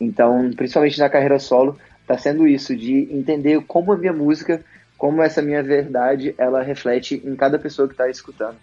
[0.00, 4.62] Então, principalmente na carreira solo, está sendo isso, de entender como a minha música,
[4.98, 8.56] como essa minha verdade, ela reflete em cada pessoa que está escutando.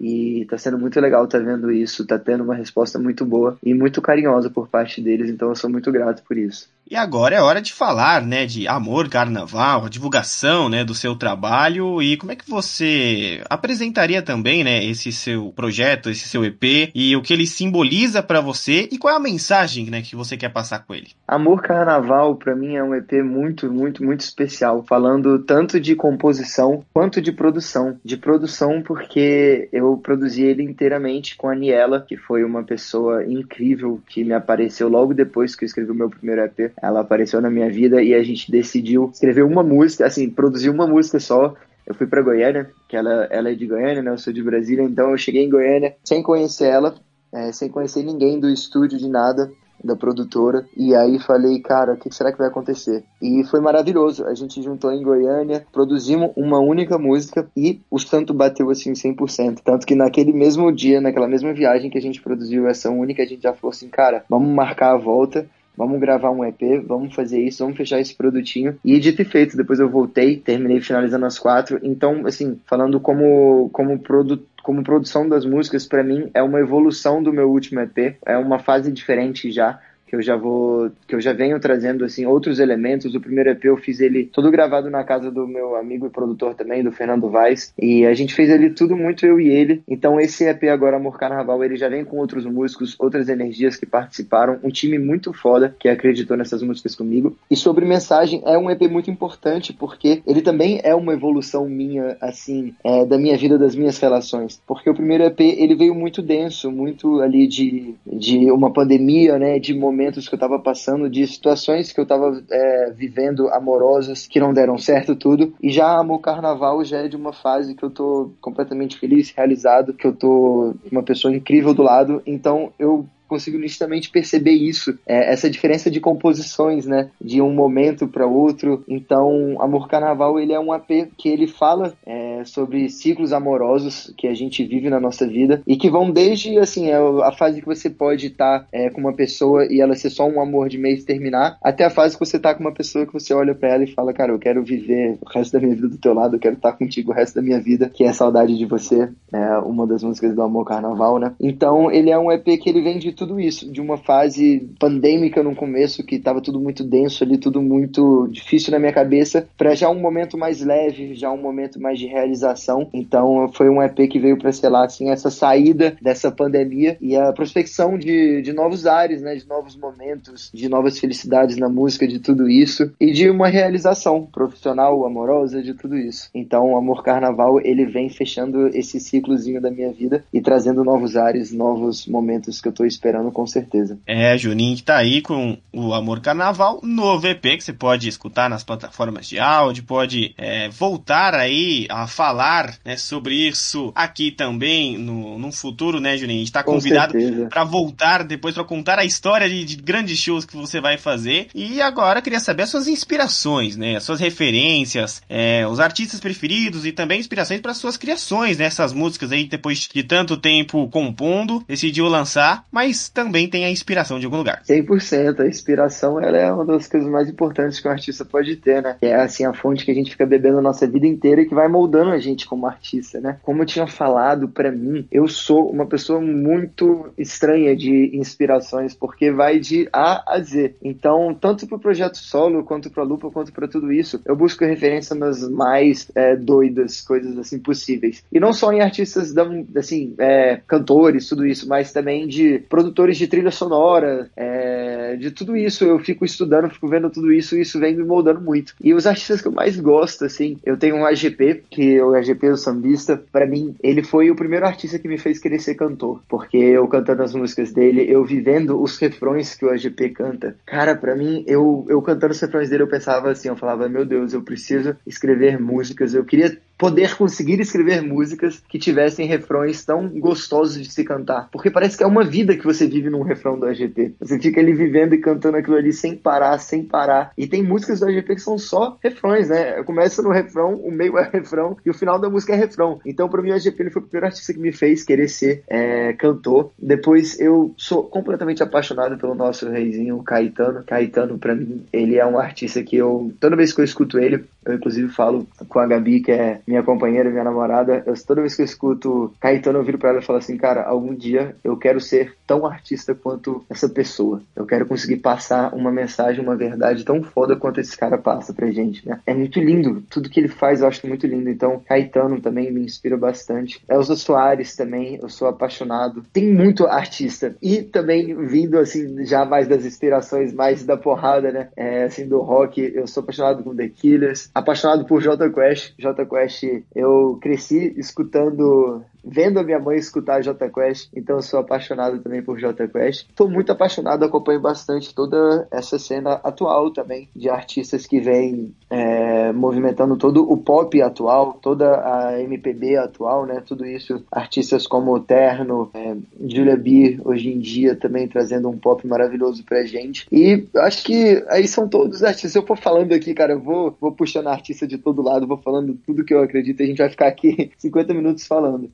[0.00, 3.74] E tá sendo muito legal tá vendo isso, tá tendo uma resposta muito boa e
[3.74, 6.68] muito carinhosa por parte deles, então eu sou muito grato por isso.
[6.90, 12.02] E agora é hora de falar, né, de amor, carnaval, divulgação, né, do seu trabalho
[12.02, 17.14] e como é que você apresentaria também, né, esse seu projeto, esse seu EP e
[17.14, 20.48] o que ele simboliza para você e qual é a mensagem, né, que você quer
[20.48, 21.10] passar com ele?
[21.28, 26.84] Amor Carnaval para mim é um EP muito, muito, muito especial, falando tanto de composição
[26.92, 27.98] quanto de produção.
[28.04, 34.00] De produção porque eu produzi ele inteiramente com a Niela, que foi uma pessoa incrível
[34.08, 37.50] que me apareceu logo depois que eu escrevi o meu primeiro EP ela apareceu na
[37.50, 41.54] minha vida e a gente decidiu escrever uma música, assim, produzir uma música só.
[41.86, 44.10] Eu fui para Goiânia, que ela, ela é de Goiânia, né?
[44.10, 46.94] Eu sou de Brasília, então eu cheguei em Goiânia sem conhecer ela,
[47.32, 49.50] é, sem conhecer ninguém do estúdio, de nada
[49.82, 50.66] da produtora.
[50.76, 53.04] E aí falei, cara, o que será que vai acontecer?
[53.20, 54.24] E foi maravilhoso.
[54.26, 59.60] A gente juntou em Goiânia, produzimos uma única música e o santo bateu assim 100%.
[59.64, 63.26] Tanto que naquele mesmo dia, naquela mesma viagem que a gente produziu essa única, a
[63.26, 65.46] gente já falou assim, cara, vamos marcar a volta
[65.80, 68.78] vamos gravar um EP, vamos fazer isso, vamos fechar esse produtinho.
[68.84, 71.80] E dito e feito, depois eu voltei, terminei finalizando as quatro.
[71.82, 77.22] Então, assim, falando como, como produto como produção das músicas, para mim é uma evolução
[77.22, 79.80] do meu último EP, é uma fase diferente já
[80.10, 83.14] que eu já vou, que eu já venho trazendo assim outros elementos.
[83.14, 86.52] O primeiro EP eu fiz ele todo gravado na casa do meu amigo e produtor
[86.54, 89.84] também, do Fernando Vaz, e a gente fez ele tudo muito eu e ele.
[89.86, 93.86] Então esse EP agora Amor Carnaval, ele já vem com outros músicos, outras energias que
[93.86, 97.36] participaram, um time muito foda que acreditou nessas músicas comigo.
[97.48, 102.16] E sobre mensagem, é um EP muito importante porque ele também é uma evolução minha
[102.20, 104.60] assim, é, da minha vida, das minhas relações.
[104.66, 109.58] Porque o primeiro EP ele veio muito denso, muito ali de de uma pandemia, né,
[109.58, 114.40] de momentos que eu estava passando, de situações que eu estava é, vivendo amorosas que
[114.40, 115.52] não deram certo tudo.
[115.62, 119.92] E já o carnaval já é de uma fase que eu tô completamente feliz, realizado,
[119.92, 122.22] que eu tô uma pessoa incrível do lado.
[122.26, 128.08] Então eu consigo nitidamente perceber isso, é, essa diferença de composições, né, de um momento
[128.08, 128.82] para outro.
[128.88, 134.26] Então, Amor Carnaval ele é um AP que ele fala é, sobre ciclos amorosos que
[134.26, 137.66] a gente vive na nossa vida e que vão desde assim é a fase que
[137.66, 140.78] você pode estar tá, é, com uma pessoa e ela ser só um amor de
[140.78, 143.70] mês terminar, até a fase que você tá com uma pessoa que você olha para
[143.70, 146.36] ela e fala, cara, eu quero viver o resto da minha vida do teu lado,
[146.36, 149.08] eu quero estar tá contigo o resto da minha vida, que é saudade de você,
[149.32, 151.34] é uma das músicas do Amor Carnaval, né?
[151.40, 155.42] Então ele é um EP que ele vem de tudo isso, de uma fase pandêmica
[155.42, 159.74] no começo que tava tudo muito denso ali, tudo muito difícil na minha cabeça, para
[159.74, 162.88] já um momento mais leve, já um momento mais de realização.
[162.92, 167.32] Então foi um EP que veio para selar assim essa saída dessa pandemia e a
[167.32, 172.18] prospecção de, de novos ares, né, de novos momentos, de novas felicidades na música, de
[172.18, 176.30] tudo isso e de uma realização profissional, amorosa, de tudo isso.
[176.34, 181.16] Então, o Amor Carnaval, ele vem fechando esse ciclozinho da minha vida e trazendo novos
[181.16, 183.98] ares, novos momentos que eu tô esperando com certeza.
[184.06, 188.48] É, Juninho que tá aí com o Amor Carnaval, novo EP que você pode escutar
[188.48, 194.98] nas plataformas de áudio, pode é, voltar aí a falar né, sobre isso aqui também
[194.98, 196.40] no, no futuro, né, Juninho?
[196.40, 197.14] A gente tá convidado
[197.48, 201.48] para voltar depois para contar a história de, de, grandes shows que você vai fazer.
[201.54, 203.96] E agora queria saber as suas inspirações, né?
[203.96, 208.66] As suas referências, é, os artistas preferidos e também inspirações para suas criações, né?
[208.66, 214.20] Essas músicas aí, depois de tanto tempo compondo, decidiu lançar, mas também tem a inspiração
[214.20, 214.60] de algum lugar.
[214.68, 215.40] 100%.
[215.40, 218.96] A inspiração ela é uma das coisas mais importantes que um artista pode ter, né?
[219.00, 221.54] É assim a fonte que a gente fica bebendo a nossa vida inteira e que
[221.54, 223.38] vai moldando a gente como artista, né?
[223.42, 229.30] Como eu tinha falado, para mim, eu sou uma pessoa muito estranha de inspirações, porque
[229.30, 230.74] vai de A a Z.
[230.82, 235.14] Então, tanto pro projeto solo, quanto pra Lupa, quanto para tudo isso, eu busco referência
[235.14, 238.22] nas mais é, doidas coisas assim possíveis.
[238.32, 239.34] E não só em artistas,
[239.76, 245.56] assim, é, cantores, tudo isso, mas também de produtores de trilha sonora, é, de tudo
[245.56, 245.84] isso.
[245.84, 248.74] Eu fico estudando, fico vendo tudo isso e isso vem me moldando muito.
[248.80, 252.50] E os artistas que eu mais gosto, assim, eu tenho um AGP, que o AGP
[252.50, 253.22] do Sambista.
[253.32, 256.86] Para mim, ele foi o primeiro artista que me fez querer ser cantor, porque eu
[256.86, 260.56] cantando as músicas dele, eu vivendo os refrões que o AGP canta.
[260.66, 264.04] Cara, para mim, eu, eu cantando os refrões dele, eu pensava assim, eu falava, meu
[264.04, 270.08] Deus, eu preciso escrever músicas, eu queria poder conseguir escrever músicas que tivessem refrões tão
[270.08, 271.50] gostosos de se cantar.
[271.52, 274.14] Porque parece que é uma vida que você vive num refrão do AGP.
[274.18, 277.32] Você fica ali vivendo e cantando aquilo ali sem parar, sem parar.
[277.36, 279.82] E tem músicas do AGP que são só refrões, né?
[279.82, 282.98] Começa no refrão, o meio é refrão e o final da música é refrão.
[283.04, 285.62] Então, para mim, o AGP ele foi o primeiro artista que me fez querer ser
[285.68, 286.72] é, cantor.
[286.78, 290.82] Depois, eu sou completamente apaixonado pelo nosso reizinho Caetano.
[290.84, 294.46] Caetano, para mim, ele é um artista que eu, toda vez que eu escuto ele,
[294.64, 298.54] eu inclusive falo com a Gabi, que é minha companheira, minha namorada, eu, toda vez
[298.54, 301.76] que eu escuto Caetano, eu viro pra ela e falo assim, cara, algum dia eu
[301.76, 304.40] quero ser tão artista quanto essa pessoa.
[304.54, 308.70] Eu quero conseguir passar uma mensagem, uma verdade tão foda quanto esse cara passa pra
[308.70, 309.20] gente, né?
[309.26, 311.50] É muito lindo, tudo que ele faz eu acho muito lindo.
[311.50, 313.82] Então, Caetano também me inspira bastante.
[313.88, 316.24] Elza Soares também, eu sou apaixonado.
[316.32, 317.56] Tem muito artista.
[317.60, 321.68] E também vindo, assim, já mais das inspirações, mais da porrada, né?
[321.76, 325.94] É, assim, do rock, eu sou apaixonado com The Killers, apaixonado por J Quest.
[325.98, 326.59] J Quest,
[326.94, 332.42] eu cresci escutando vendo a minha mãe escutar J Quest, então eu sou apaixonado também
[332.42, 333.26] por J Quest.
[333.34, 339.52] Tô muito apaixonado, acompanho bastante toda essa cena atual também, de artistas que vêm é,
[339.52, 343.62] movimentando todo o pop atual, toda a MPB atual, né?
[343.64, 348.78] Tudo isso, artistas como o Terno, é, Julia B, hoje em dia também trazendo um
[348.78, 350.26] pop maravilhoso pra gente.
[350.32, 352.52] E acho que aí são todos os artistas.
[352.52, 355.58] Se eu for falando aqui, cara, eu vou, vou puxando artista de todo lado, vou
[355.58, 358.90] falando tudo que eu acredito, a gente vai ficar aqui 50 minutos falando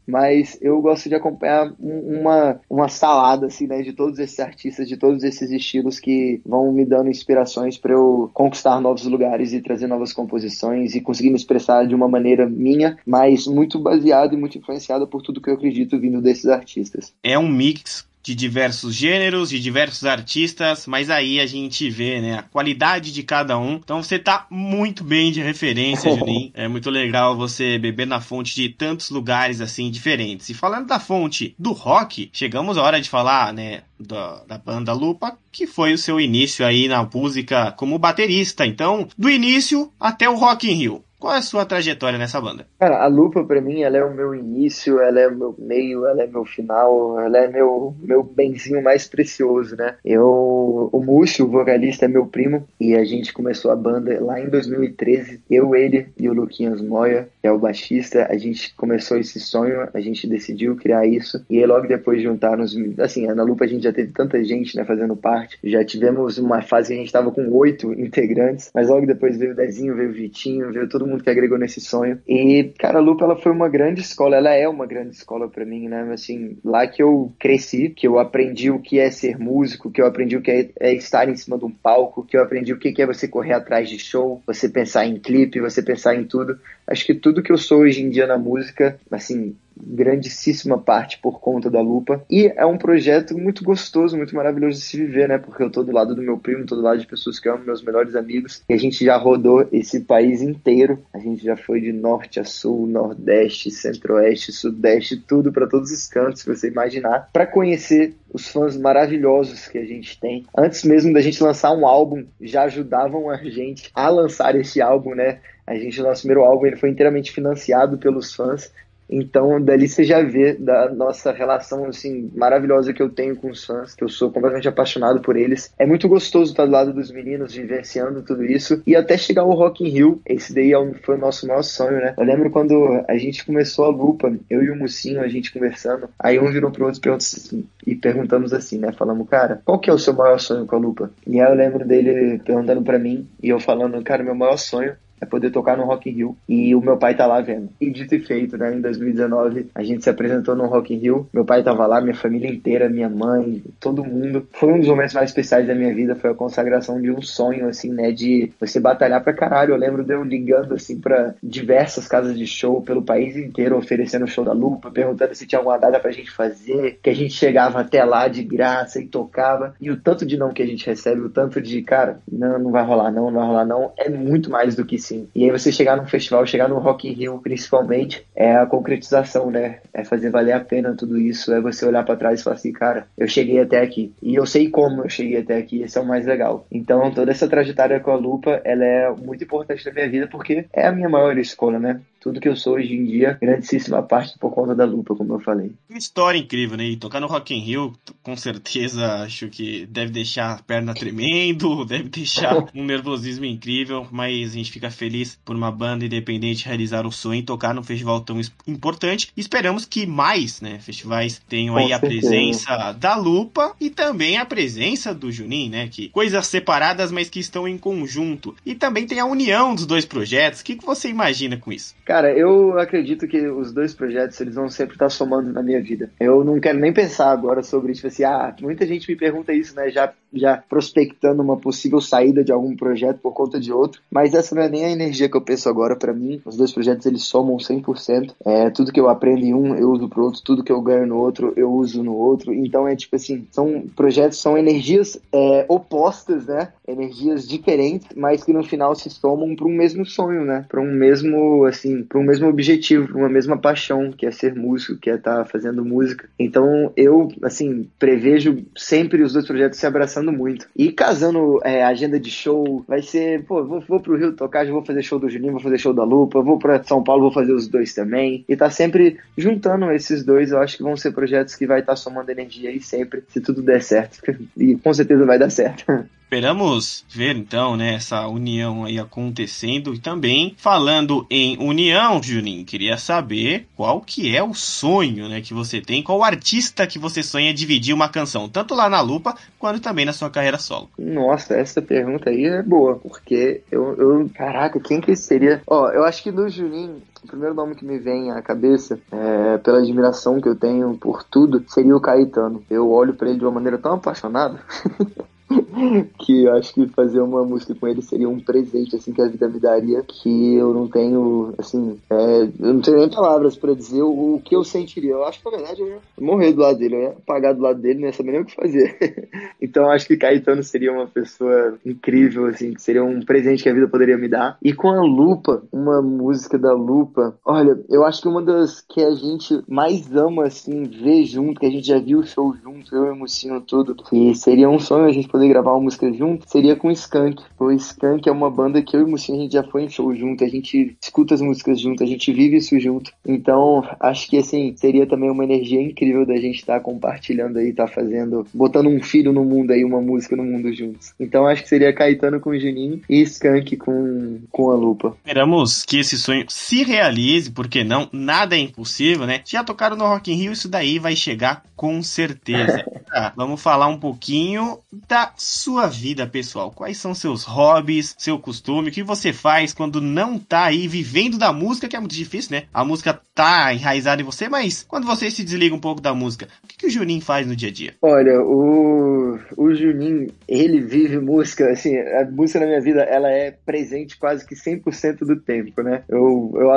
[0.61, 5.23] eu gosto de acompanhar uma, uma salada assim, né, de todos esses artistas, de todos
[5.23, 10.13] esses estilos que vão me dando inspirações para eu conquistar novos lugares e trazer novas
[10.13, 15.07] composições e conseguir me expressar de uma maneira minha, mas muito baseada e muito influenciada
[15.07, 17.13] por tudo que eu acredito vindo desses artistas.
[17.23, 22.39] É um mix de diversos gêneros, de diversos artistas, mas aí a gente vê, né,
[22.39, 23.75] a qualidade de cada um.
[23.75, 26.51] Então você tá muito bem de referência, Juninho.
[26.53, 30.49] É muito legal você beber na fonte de tantos lugares assim diferentes.
[30.49, 34.93] E falando da fonte do rock, chegamos à hora de falar, né, da, da banda
[34.93, 38.67] Lupa, que foi o seu início aí na música como baterista.
[38.67, 41.05] Então, do início até o Rock in Rio.
[41.27, 42.69] Qual é a sua trajetória nessa banda?
[42.79, 46.07] Cara, a Lupa para mim, ela é o meu início, ela é o meu meio,
[46.07, 49.97] ela é meu final, ela é meu meu benzinho mais precioso, né?
[50.05, 54.41] Eu, o Múcio, o vocalista, é meu primo e a gente começou a banda lá
[54.41, 55.41] em 2013.
[55.51, 59.89] Eu, ele e o Luquinhas Moya, que é o baixista, a gente começou esse sonho,
[59.93, 63.83] a gente decidiu criar isso e aí logo depois juntar-nos, assim, na Lupa a gente
[63.83, 65.59] já teve tanta gente, né, fazendo parte.
[65.65, 69.51] Já tivemos uma fase que a gente tava com oito integrantes, mas logo depois veio
[69.51, 72.21] o Dezinho, veio o Vitinho, veio todo mundo mundo que agregou nesse sonho.
[72.29, 75.65] E, cara, a Lupa, ela foi uma grande escola, ela é uma grande escola para
[75.65, 76.13] mim, né?
[76.13, 80.07] Assim, lá que eu cresci, que eu aprendi o que é ser músico, que eu
[80.07, 82.79] aprendi o que é, é estar em cima de um palco, que eu aprendi o
[82.79, 86.59] que é você correr atrás de show, você pensar em clipe, você pensar em tudo.
[86.87, 91.41] Acho que tudo que eu sou hoje em dia na música, assim, grandíssima parte por
[91.41, 92.25] conta da lupa.
[92.31, 95.39] E é um projeto muito gostoso, muito maravilhoso de se viver, né?
[95.39, 97.55] Porque eu tô do lado do meu primo, tô do lado de pessoas que eu
[97.55, 98.63] amo, meus melhores amigos.
[98.69, 100.99] E a gente já rodou esse país inteiro.
[101.13, 106.07] A gente já foi de norte a sul, nordeste, centro-oeste, sudeste, tudo para todos os
[106.07, 110.45] cantos, se você imaginar, para conhecer os fãs maravilhosos que a gente tem.
[110.57, 115.15] Antes mesmo da gente lançar um álbum, já ajudavam a gente a lançar esse álbum,
[115.15, 115.39] né?
[115.67, 118.73] A gente, o nosso primeiro álbum, ele foi inteiramente financiado pelos fãs.
[119.09, 123.65] Então, dali você já vê da nossa relação assim maravilhosa que eu tenho com os
[123.65, 125.73] fãs, que eu sou completamente apaixonado por eles.
[125.79, 129.53] É muito gostoso estar do lado dos meninos, vivenciando tudo isso e até chegar ao
[129.53, 130.21] Rock in Rio.
[130.27, 132.15] Esse daí é foi o nosso maior sonho, né?
[132.17, 136.09] Eu lembro quando a gente começou a lupa, eu e o Mucinho, a gente conversando,
[136.19, 138.93] aí um virou pro outro assim, e perguntamos assim, né?
[138.93, 141.11] Falamos, cara, qual que é o seu maior sonho com a lupa?
[141.27, 144.95] E aí eu lembro dele perguntando para mim e eu falando, cara, meu maior sonho
[145.21, 146.37] é poder tocar no Rock in Rio.
[146.49, 147.69] E o meu pai tá lá vendo.
[147.81, 148.75] E dito e feito, né?
[148.75, 151.29] Em 2019, a gente se apresentou no Rock in Rio.
[151.33, 154.47] Meu pai tava lá, minha família inteira, minha mãe, todo mundo.
[154.53, 156.15] Foi um dos momentos mais especiais da minha vida.
[156.15, 158.13] Foi a consagração de um sonho, assim, né?
[158.13, 159.73] De você batalhar pra caralho.
[159.73, 164.27] Eu lembro de eu ligando, assim, pra diversas casas de show pelo país inteiro, oferecendo
[164.27, 166.99] show da Lupa, perguntando se tinha alguma data pra gente fazer.
[167.03, 169.75] Que a gente chegava até lá de graça e tocava.
[169.81, 172.71] E o tanto de não que a gente recebe, o tanto de, cara, não, não
[172.71, 175.29] vai rolar não, não vai rolar não, é muito mais do que sim.
[175.35, 179.51] E aí você chegar num festival, chegar no Rock in Rio, principalmente, é a concretização,
[179.51, 179.81] né?
[179.93, 182.73] É fazer valer a pena tudo isso, é você olhar para trás e falar assim,
[182.73, 184.13] cara, eu cheguei até aqui.
[184.21, 186.67] E eu sei como eu cheguei até aqui, esse é o mais legal.
[186.71, 190.67] Então, toda essa trajetória com a Lupa, ela é muito importante na minha vida porque
[190.73, 192.01] é a minha maior escola, né?
[192.27, 195.39] Tudo que eu sou hoje em dia, grandíssima parte por conta da lupa, como eu
[195.39, 195.71] falei.
[195.89, 196.85] Uma história incrível, né?
[196.85, 201.85] E tocar no Rock in Rio, com certeza, acho que deve deixar a perna tremendo,
[201.87, 207.07] deve deixar um nervosismo incrível, mas a gente fica feliz por uma banda independente realizar
[207.07, 209.31] o sonho e tocar num festival tão importante.
[209.37, 212.07] Esperamos que mais, né, festivais tenham com aí certeza.
[212.07, 215.87] a presença da Lupa e também a presença do Junin, né?
[215.87, 218.57] Que coisas separadas, mas que estão em conjunto.
[218.67, 220.61] E também tem a união dos dois projetos.
[220.61, 221.95] O que, que você imagina com isso?
[222.05, 226.11] Cara, eu acredito que os dois projetos eles vão sempre estar somando na minha vida.
[226.21, 229.75] Eu não quero nem pensar agora sobre tipo assim, ah, muita gente me pergunta isso,
[229.75, 229.91] né?
[229.91, 234.55] Já, já prospectando uma possível saída de algum projeto por conta de outro, mas essa
[234.55, 236.41] não é nem a energia que eu penso agora para mim.
[236.45, 238.35] Os dois projetos eles somam 100%.
[238.45, 241.07] É, tudo que eu aprendo em um, eu uso pro outro, tudo que eu ganho
[241.07, 242.53] no outro, eu uso no outro.
[242.53, 246.73] Então é tipo assim, são projetos, são energias é, opostas, né?
[246.87, 250.65] Energias diferentes, mas que no final se somam para um mesmo sonho, né?
[250.69, 254.55] Para um mesmo assim para um mesmo objetivo, para uma mesma paixão, que é ser
[254.55, 256.29] músico, que é estar tá fazendo música.
[256.39, 260.67] Então eu, assim, prevejo sempre os dois projetos se abraçando muito.
[260.77, 264.73] E casando é, agenda de show, vai ser, pô, vou, vou pro Rio tocar, já
[264.73, 267.33] vou fazer show do Juninho, vou fazer show da Lupa, vou para São Paulo, vou
[267.33, 268.45] fazer os dois também.
[268.49, 271.93] E tá sempre juntando esses dois, eu acho que vão ser projetos que vai estar
[271.93, 274.21] tá somando energia aí sempre, se tudo der certo.
[274.57, 275.85] E com certeza vai dar certo.
[276.27, 282.99] Esperamos ver então né, essa união aí acontecendo e também falando em união, Juninho, queria
[282.99, 287.55] saber qual que é o sonho né, que você tem, qual artista que você sonha
[287.55, 290.91] dividir uma canção, tanto lá na Lupa quanto também na sua carreira solo.
[290.99, 295.63] Nossa, essa pergunta aí é boa, porque eu, eu caraca, quem que seria?
[295.65, 299.59] Ó, eu acho que no Juninho o primeiro nome que me vem à cabeça, é,
[299.59, 302.65] pela admiração que eu tenho por tudo, seria o Caetano.
[302.69, 304.61] Eu olho para ele de uma maneira tão apaixonada
[306.19, 309.29] que eu acho que fazer uma música com ele seria um presente assim que a
[309.29, 313.75] vida me daria que eu não tenho assim é, eu não tenho nem palavras para
[313.75, 315.13] dizer o, o, que eu sentiria.
[315.13, 317.63] Eu acho que na verdade eu ia morrer do lado dele eu ia apagar do
[317.63, 318.97] lado dele não ia saber nem o que fazer.
[319.61, 323.75] Então acho que Caetano seria uma pessoa incrível assim que seria um presente que a
[323.75, 324.59] vida poderia me dar.
[324.63, 329.03] E com a Lupa uma música da Lupa olha eu acho que uma das que
[329.03, 332.95] a gente mais ama assim ver junto que a gente já viu o show junto
[332.95, 336.75] eu emociono tudo que seria um sonho a gente poder gravar uma música junto seria
[336.75, 337.43] com o Skank.
[337.59, 339.89] O Skank é uma banda que eu e o Mucinho a gente já foi em
[339.91, 343.13] show junto, a gente escuta as músicas junto, a gente vive isso junto.
[343.27, 347.69] Então, acho que assim, seria também uma energia incrível da gente estar tá compartilhando aí,
[347.69, 351.13] estar tá fazendo, botando um filho no mundo aí, uma música no mundo juntos.
[351.21, 355.15] Então, acho que seria Caetano com o Juninho e Skank com, com a Lupa.
[355.19, 359.43] Esperamos que esse sonho se realize, porque não, nada é impossível, né?
[359.45, 362.85] Já tocaram no Rock in Rio, isso daí vai chegar com certeza.
[363.13, 366.71] ah, vamos falar um pouquinho da sua vida pessoal.
[366.71, 371.39] Quais são seus hobbies, seu costume, o que você faz quando não tá aí vivendo
[371.39, 372.65] da música, que é muito difícil, né?
[372.73, 376.49] A música tá enraizada em você, mas quando você se desliga um pouco da música,
[376.65, 377.95] o que, que o Juninho faz no dia a dia?
[378.01, 383.51] Olha, o, o Juninho, ele vive música, assim, a música na minha vida, ela é
[383.51, 386.03] presente quase que 100% do tempo, né?
[386.09, 386.71] Eu, eu,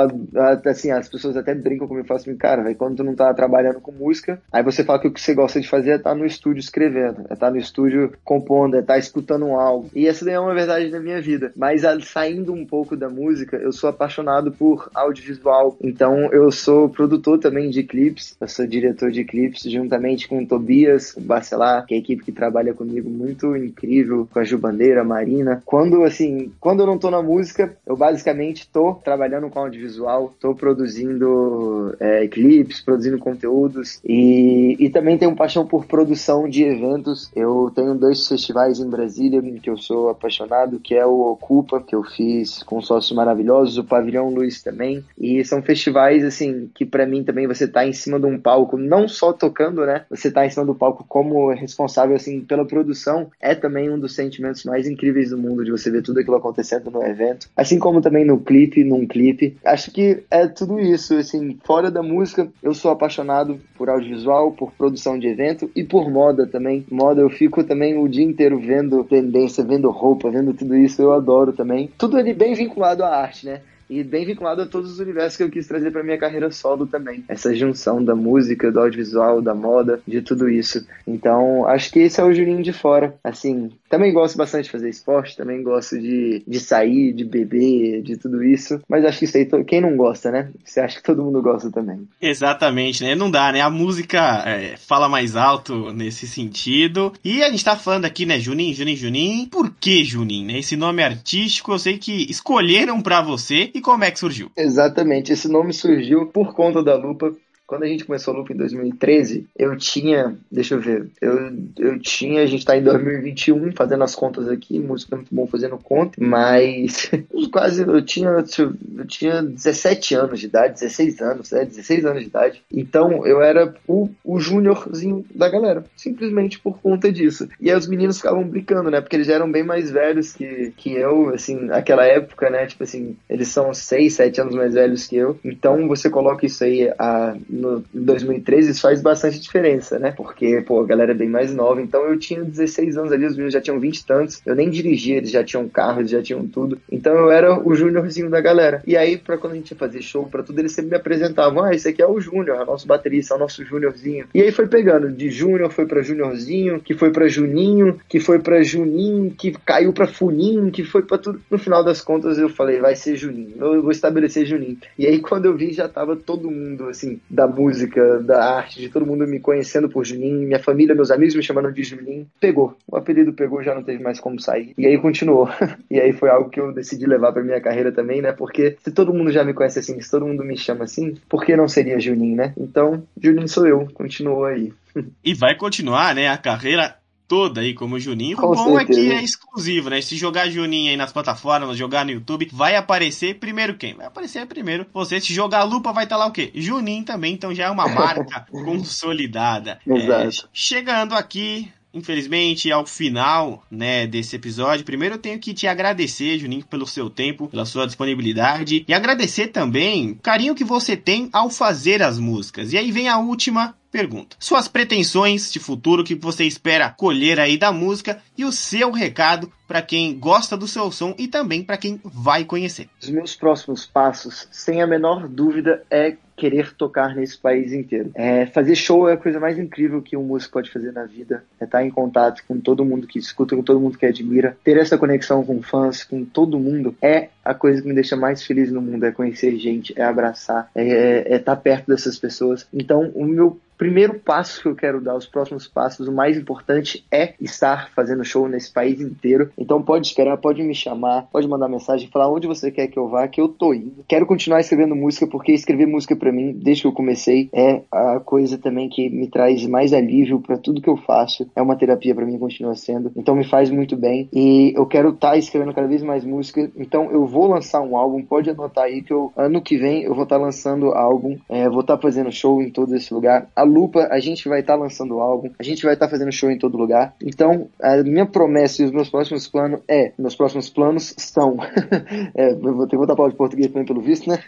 [0.66, 3.32] assim, as pessoas até brincam comigo e falam assim, cara, véio, quando tu não tá
[3.34, 6.10] trabalhando com música, aí você fala que o que você gosta de fazer é estar
[6.10, 8.39] tá no estúdio escrevendo, é estar tá no estúdio compondo,
[8.76, 9.88] é estar tá escutando álbum.
[9.94, 11.52] E essa daí é uma verdade da minha vida.
[11.56, 15.76] Mas saindo um pouco da música, eu sou apaixonado por audiovisual.
[15.80, 20.46] Então eu sou produtor também de clipes, eu sou diretor de clipes juntamente com o
[20.46, 25.02] Tobias, Bacelar, que é a equipe que trabalha comigo, muito incrível, com a Ju Bandeira,
[25.02, 25.62] a Marina.
[25.64, 30.54] Quando, assim, quando eu não tô na música, eu basicamente tô trabalhando com audiovisual, tô
[30.54, 37.30] produzindo é, clipes, produzindo conteúdos e, e também tenho paixão por produção de eventos.
[37.34, 41.94] Eu tenho dois festivais em Brasília que eu sou apaixonado, que é o Ocupa, que
[41.94, 45.04] eu fiz com sócios maravilhosos, o Pavilhão Luiz também.
[45.18, 48.76] E são festivais, assim, que para mim também você tá em cima de um palco,
[48.76, 50.04] não só tocando, né?
[50.08, 53.30] Você tá em cima do palco como responsável, assim, pela produção.
[53.40, 56.90] É também um dos sentimentos mais incríveis do mundo, de você ver tudo aquilo acontecendo
[56.90, 57.48] no evento.
[57.56, 59.56] Assim como também no clipe, num clipe.
[59.64, 64.72] Acho que é tudo isso, assim, fora da música, eu sou apaixonado por audiovisual, por
[64.72, 66.84] produção de evento e por moda também.
[66.90, 71.12] Moda, eu fico também o dia inteiro vendo tendência, vendo roupa, vendo tudo isso, eu
[71.12, 71.90] adoro também.
[71.98, 73.60] Tudo ali bem vinculado à arte, né?
[73.90, 76.86] E bem vinculado a todos os universos que eu quis trazer para minha carreira solo
[76.86, 77.24] também.
[77.28, 80.86] Essa junção da música, do audiovisual, da moda, de tudo isso.
[81.06, 83.14] Então, acho que esse é o Juninho de fora.
[83.24, 88.16] Assim, também gosto bastante de fazer esporte, também gosto de, de sair, de beber, de
[88.16, 88.80] tudo isso.
[88.88, 90.48] Mas acho que isso aí, quem não gosta, né?
[90.64, 92.06] Você acha que todo mundo gosta também.
[92.22, 93.16] Exatamente, né?
[93.16, 93.60] Não dá, né?
[93.60, 97.12] A música é, fala mais alto nesse sentido.
[97.24, 98.38] E a gente tá falando aqui, né?
[98.38, 99.48] Juninho, Juninho, Juninho.
[99.48, 100.58] Por que Juninho, né?
[100.60, 103.70] Esse nome artístico eu sei que escolheram para você.
[103.74, 104.50] E como é que surgiu?
[104.56, 107.34] Exatamente, esse nome surgiu por conta da lupa
[107.70, 112.00] quando a gente começou o Loop em 2013, eu tinha, deixa eu ver, eu, eu
[112.00, 115.78] tinha, a gente tá em 2021 fazendo as contas aqui, música é muito bom fazendo
[115.78, 117.08] conta, mas
[117.52, 122.28] quase, eu tinha, eu tinha 17 anos de idade, 16 anos, né, 16 anos de
[122.28, 127.48] idade, então eu era o, o júniorzinho da galera, simplesmente por conta disso.
[127.60, 130.92] E aí os meninos ficavam brincando, né, porque eles eram bem mais velhos que, que
[130.92, 135.14] eu, assim, naquela época, né, tipo assim, eles são 6, 7 anos mais velhos que
[135.14, 140.12] eu, então você coloca isso aí a no 2013, isso faz bastante diferença, né?
[140.16, 141.80] Porque, pô, a galera é bem mais nova.
[141.80, 144.40] Então eu tinha 16 anos ali, os meninos já tinham 20 e tantos.
[144.44, 146.78] Eu nem dirigia, eles já tinham carro, eles já tinham tudo.
[146.90, 148.82] Então eu era o júniorzinho da galera.
[148.86, 151.64] E aí, pra quando a gente ia fazer show, pra tudo, eles sempre me apresentavam:
[151.64, 154.26] ah, esse aqui é o Júnior, é o nosso baterista, é o nosso júniorzinho.
[154.34, 158.38] E aí foi pegando, de Júnior foi pra Júniorzinho, que foi pra Juninho, que foi
[158.38, 161.40] pra Juninho, que caiu pra Funinho, que foi pra tudo.
[161.50, 164.78] No final das contas eu falei: vai ser Juninho, eu vou estabelecer Juninho.
[164.98, 168.88] E aí quando eu vi, já tava todo mundo, assim, da música, da arte, de
[168.88, 172.26] todo mundo me conhecendo por Juninho, minha família, meus amigos me chamando de Juninho.
[172.40, 172.76] Pegou.
[172.86, 174.72] O apelido pegou, já não teve mais como sair.
[174.76, 175.48] E aí continuou.
[175.90, 178.32] e aí foi algo que eu decidi levar pra minha carreira também, né?
[178.32, 181.44] Porque se todo mundo já me conhece assim, se todo mundo me chama assim, por
[181.44, 182.52] que não seria Juninho, né?
[182.56, 183.88] Então, Juninho sou eu.
[183.94, 184.72] Continuou aí.
[185.24, 186.28] e vai continuar, né?
[186.28, 186.96] A carreira
[187.30, 188.36] toda aí como Juninho.
[188.36, 189.00] Com o bom certeza.
[189.00, 190.02] é que é exclusivo, né?
[190.02, 193.94] Se jogar Juninho aí nas plataformas, jogar no YouTube, vai aparecer primeiro quem?
[193.94, 195.20] Vai aparecer primeiro você.
[195.20, 196.50] Se jogar lupa, vai estar tá lá o quê?
[196.52, 199.78] Juninho também, então já é uma marca consolidada.
[199.86, 200.46] Exato.
[200.46, 206.38] É, chegando aqui infelizmente, ao final, né, desse episódio, primeiro eu tenho que te agradecer,
[206.38, 211.28] Juninho, pelo seu tempo, pela sua disponibilidade e agradecer também o carinho que você tem
[211.32, 212.72] ao fazer as músicas.
[212.72, 217.58] E aí vem a última Pergunta: Suas pretensões de futuro que você espera colher aí
[217.58, 221.76] da música e o seu recado para quem gosta do seu som e também para
[221.76, 222.88] quem vai conhecer.
[223.02, 228.10] Os meus próximos passos, sem a menor dúvida, é querer tocar nesse país inteiro.
[228.14, 231.44] É, fazer show é a coisa mais incrível que um músico pode fazer na vida.
[231.60, 234.56] É estar em contato com todo mundo que escuta, com todo mundo que admira.
[234.64, 238.42] Ter essa conexão com fãs, com todo mundo, é a coisa que me deixa mais
[238.42, 239.04] feliz no mundo.
[239.04, 242.66] É conhecer gente, é abraçar, é, é, é estar perto dessas pessoas.
[242.72, 247.02] Então, o meu primeiro passo que eu quero dar, os próximos passos, o mais importante
[247.10, 249.50] é estar fazendo show nesse país inteiro.
[249.56, 253.08] Então pode esperar, pode me chamar, pode mandar mensagem, falar onde você quer que eu
[253.08, 254.04] vá, que eu tô indo.
[254.06, 258.20] Quero continuar escrevendo música, porque escrever música para mim, desde que eu comecei, é a
[258.20, 261.50] coisa também que me traz mais alívio para tudo que eu faço.
[261.56, 263.10] É uma terapia para mim, continua sendo.
[263.16, 264.28] Então me faz muito bem.
[264.32, 266.70] E eu quero estar tá escrevendo cada vez mais música.
[266.76, 270.14] Então eu vou lançar um álbum, pode anotar aí que eu, ano que vem eu
[270.14, 273.48] vou estar tá lançando álbum, é, vou estar tá fazendo show em todo esse lugar.
[273.56, 276.30] A Lupa, a gente vai estar tá lançando álbum, a gente vai estar tá fazendo
[276.30, 277.14] show em todo lugar.
[277.20, 281.56] Então, a minha promessa e os meus próximos planos é, meus próximos planos são,
[282.36, 284.38] é, eu vou ter que voltar para o português também pelo visto, né?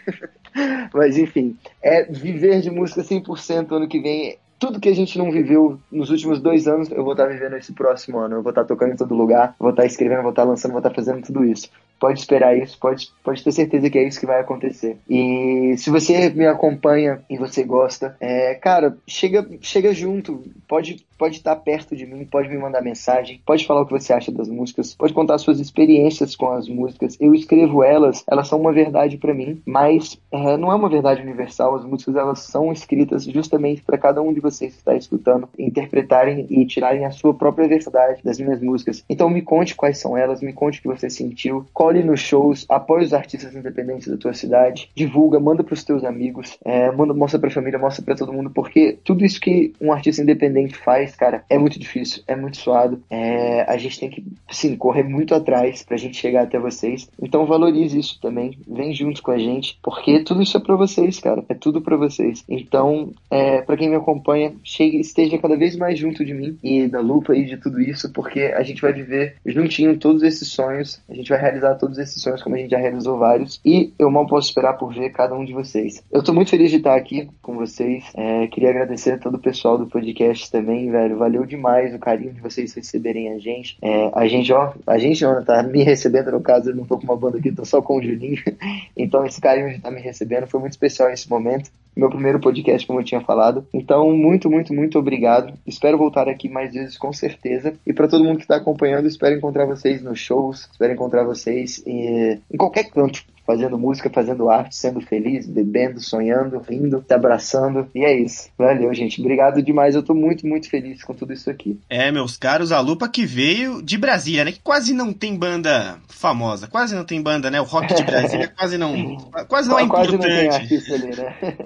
[0.93, 5.29] Mas enfim, é viver de música 100% ano que vem tudo que a gente não
[5.29, 8.35] viveu nos últimos dois anos, eu vou estar vivendo esse próximo ano.
[8.35, 10.93] Eu vou estar tocando em todo lugar, vou estar escrevendo, vou estar lançando, vou estar
[10.93, 11.69] fazendo tudo isso.
[11.99, 14.97] Pode esperar isso, pode, pode ter certeza que é isso que vai acontecer.
[15.09, 21.37] E se você me acompanha e você gosta, é, cara, chega, chega junto, pode, pode
[21.37, 24.49] estar perto de mim, pode me mandar mensagem, pode falar o que você acha das
[24.49, 27.15] músicas, pode contar suas experiências com as músicas.
[27.17, 31.21] Eu escrevo elas, elas são uma verdade para mim, mas é, não é uma verdade
[31.21, 31.75] universal.
[31.75, 36.45] As músicas elas são escritas justamente para cada um de vocês que está escutando interpretarem
[36.49, 39.05] e tirarem a sua própria verdade das minhas músicas.
[39.09, 42.65] Então me conte quais são elas, me conte o que você sentiu, colhe nos shows,
[42.67, 47.13] apoie os artistas independentes da tua cidade, divulga, manda para os teus amigos, é, manda,
[47.13, 50.75] mostra para a família, mostra para todo mundo, porque tudo isso que um artista independente
[50.75, 53.01] faz, cara, é muito difícil, é muito suado.
[53.09, 57.09] É, a gente tem que, sim, correr muito atrás para a gente chegar até vocês.
[57.21, 61.19] Então valorize isso também, vem junto com a gente, porque tudo isso é para vocês,
[61.19, 62.43] cara, é tudo para vocês.
[62.47, 66.87] Então, é, para quem me acompanha, chegue, esteja cada vez mais junto de mim e
[66.87, 71.01] da lupa e de tudo isso, porque a gente vai viver juntinho todos esses sonhos,
[71.09, 74.09] a gente vai realizar todos esses sonhos como a gente já realizou vários e eu
[74.09, 76.03] mal posso esperar por ver cada um de vocês.
[76.11, 79.39] Eu tô muito feliz de estar aqui com vocês, é, queria agradecer a todo o
[79.39, 83.77] pessoal do podcast também, velho, valeu demais o carinho de vocês receberem a gente.
[83.81, 86.97] É, a gente, ó, a gente não tá me recebendo, no caso, eu não tô
[86.97, 88.41] com uma banda aqui, tô só com o Juninho,
[88.95, 92.39] então esse carinho de estar tá me recebendo foi muito especial nesse momento meu primeiro
[92.39, 93.67] podcast, como eu tinha falado.
[93.71, 95.53] Então, muito, muito, muito obrigado.
[95.65, 97.73] Espero voltar aqui mais vezes, com certeza.
[97.85, 101.83] E para todo mundo que está acompanhando, espero encontrar vocês nos shows, espero encontrar vocês
[101.85, 107.87] em, em qualquer canto fazendo música, fazendo arte, sendo feliz, bebendo, sonhando, rindo, te abraçando.
[107.93, 108.49] E é isso.
[108.57, 109.19] Valeu, gente.
[109.19, 109.95] Obrigado demais.
[109.95, 111.79] Eu tô muito, muito feliz com tudo isso aqui.
[111.89, 114.51] É, meus caros, a Lupa que veio de Brasília, né?
[114.51, 116.67] Que quase não tem banda famosa.
[116.67, 117.59] Quase não tem banda, né?
[117.59, 119.17] O rock de Brasília quase não.
[119.47, 120.89] Quase não é quase importante.
[120.89, 121.57] Não ali, né?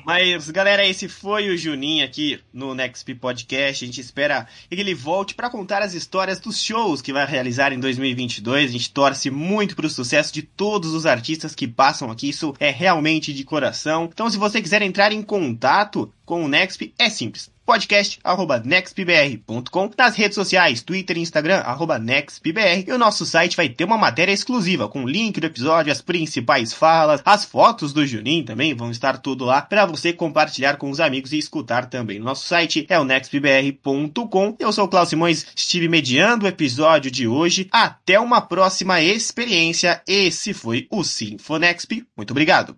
[0.04, 3.84] Mas, galera, esse foi o Juninho aqui no Next Podcast.
[3.84, 7.72] A gente espera que ele volte para contar as histórias dos shows que vai realizar
[7.72, 8.70] em 2022.
[8.70, 12.54] A gente torce muito pro sucesso de todos os os artistas que passam aqui, isso
[12.60, 14.08] é realmente de coração.
[14.12, 20.34] Então, se você quiser entrar em contato com o Nexp, é simples podcast@nextbr.com, nas redes
[20.34, 21.62] sociais, Twitter e Instagram,
[22.00, 25.92] nextbr, e o nosso site vai ter uma matéria exclusiva com o link do episódio,
[25.92, 30.78] as principais falas, as fotos do Juninho também vão estar tudo lá para você compartilhar
[30.78, 32.18] com os amigos e escutar também.
[32.18, 34.56] Nosso site é o nextbr.com.
[34.58, 37.68] Eu sou o Klaus Simões, estive mediando o episódio de hoje.
[37.70, 40.02] Até uma próxima experiência.
[40.08, 42.04] Esse foi o Sinfonexp.
[42.16, 42.76] Muito obrigado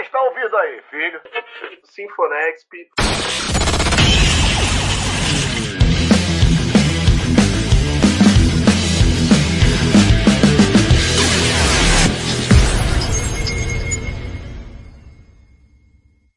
[0.00, 1.20] está ouvindo aí, filho?
[1.84, 3.51] Sinfonexp.